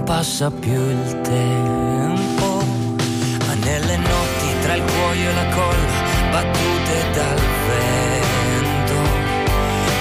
Passa 0.06 0.50
più 0.50 0.72
il 0.72 1.20
tempo, 1.20 2.64
ma 3.44 3.54
nelle 3.54 3.96
notti 3.96 4.60
tra 4.62 4.74
il 4.74 4.82
cuoio 4.82 5.30
e 5.30 5.34
la 5.34 5.48
colla, 5.54 6.30
battute 6.30 7.10
dal 7.12 7.40
vento, 7.68 8.94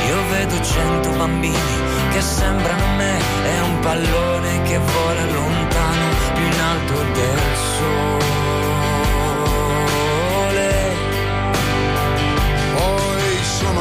io 0.08 0.28
vedo 0.30 0.64
cento 0.64 1.10
bambini 1.18 1.76
che 2.12 2.22
sembrano 2.22 2.86
me, 2.96 3.18
è 3.44 3.62
un 3.62 3.80
pallone 3.80 4.62
che 4.62 4.78
vola 4.78 5.26
lontano, 5.26 6.06
più 6.34 6.44
in 6.46 6.60
alto 6.60 6.94
del 7.14 7.40
sole. 7.78 8.45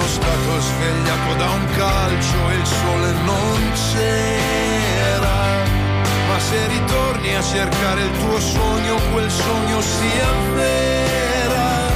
Stato 0.06 0.60
svegliato 0.60 1.34
da 1.36 1.50
un 1.50 1.66
calcio 1.76 2.50
e 2.50 2.54
il 2.54 2.66
sole 2.66 3.12
non 3.24 3.72
c'era 3.72 4.54
ma 6.34 6.40
se 6.40 6.66
ritorni 6.66 7.36
a 7.36 7.42
cercare 7.42 8.02
il 8.02 8.10
tuo 8.18 8.40
sogno, 8.40 8.96
quel 9.12 9.30
sogno 9.30 9.80
si 9.80 10.10
avvera. 10.18 11.92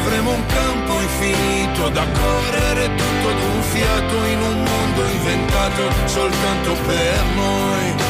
Avremo 0.00 0.32
un 0.32 0.46
campo 0.46 0.98
infinito 0.98 1.90
da 1.90 2.06
correre 2.06 2.94
tutto 2.94 3.28
d'un 3.38 3.62
fiato 3.62 4.24
in 4.24 4.40
un 4.40 4.62
mondo 4.62 5.04
inventato 5.12 5.82
soltanto 6.06 6.72
per 6.86 7.24
noi. 7.34 8.07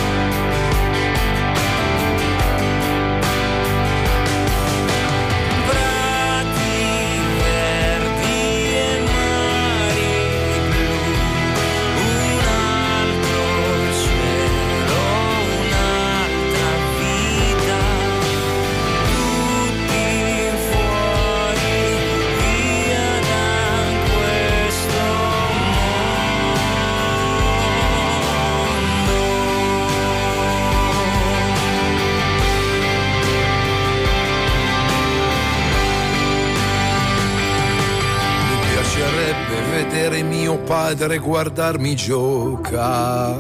Padre 40.89 41.19
guardarmi 41.19 41.95
giocare 41.95 43.37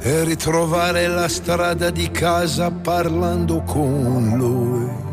e 0.00 0.24
ritrovare 0.24 1.06
la 1.06 1.28
strada 1.28 1.90
di 1.90 2.10
casa 2.10 2.72
parlando 2.72 3.62
con 3.62 4.32
lui 4.34 5.05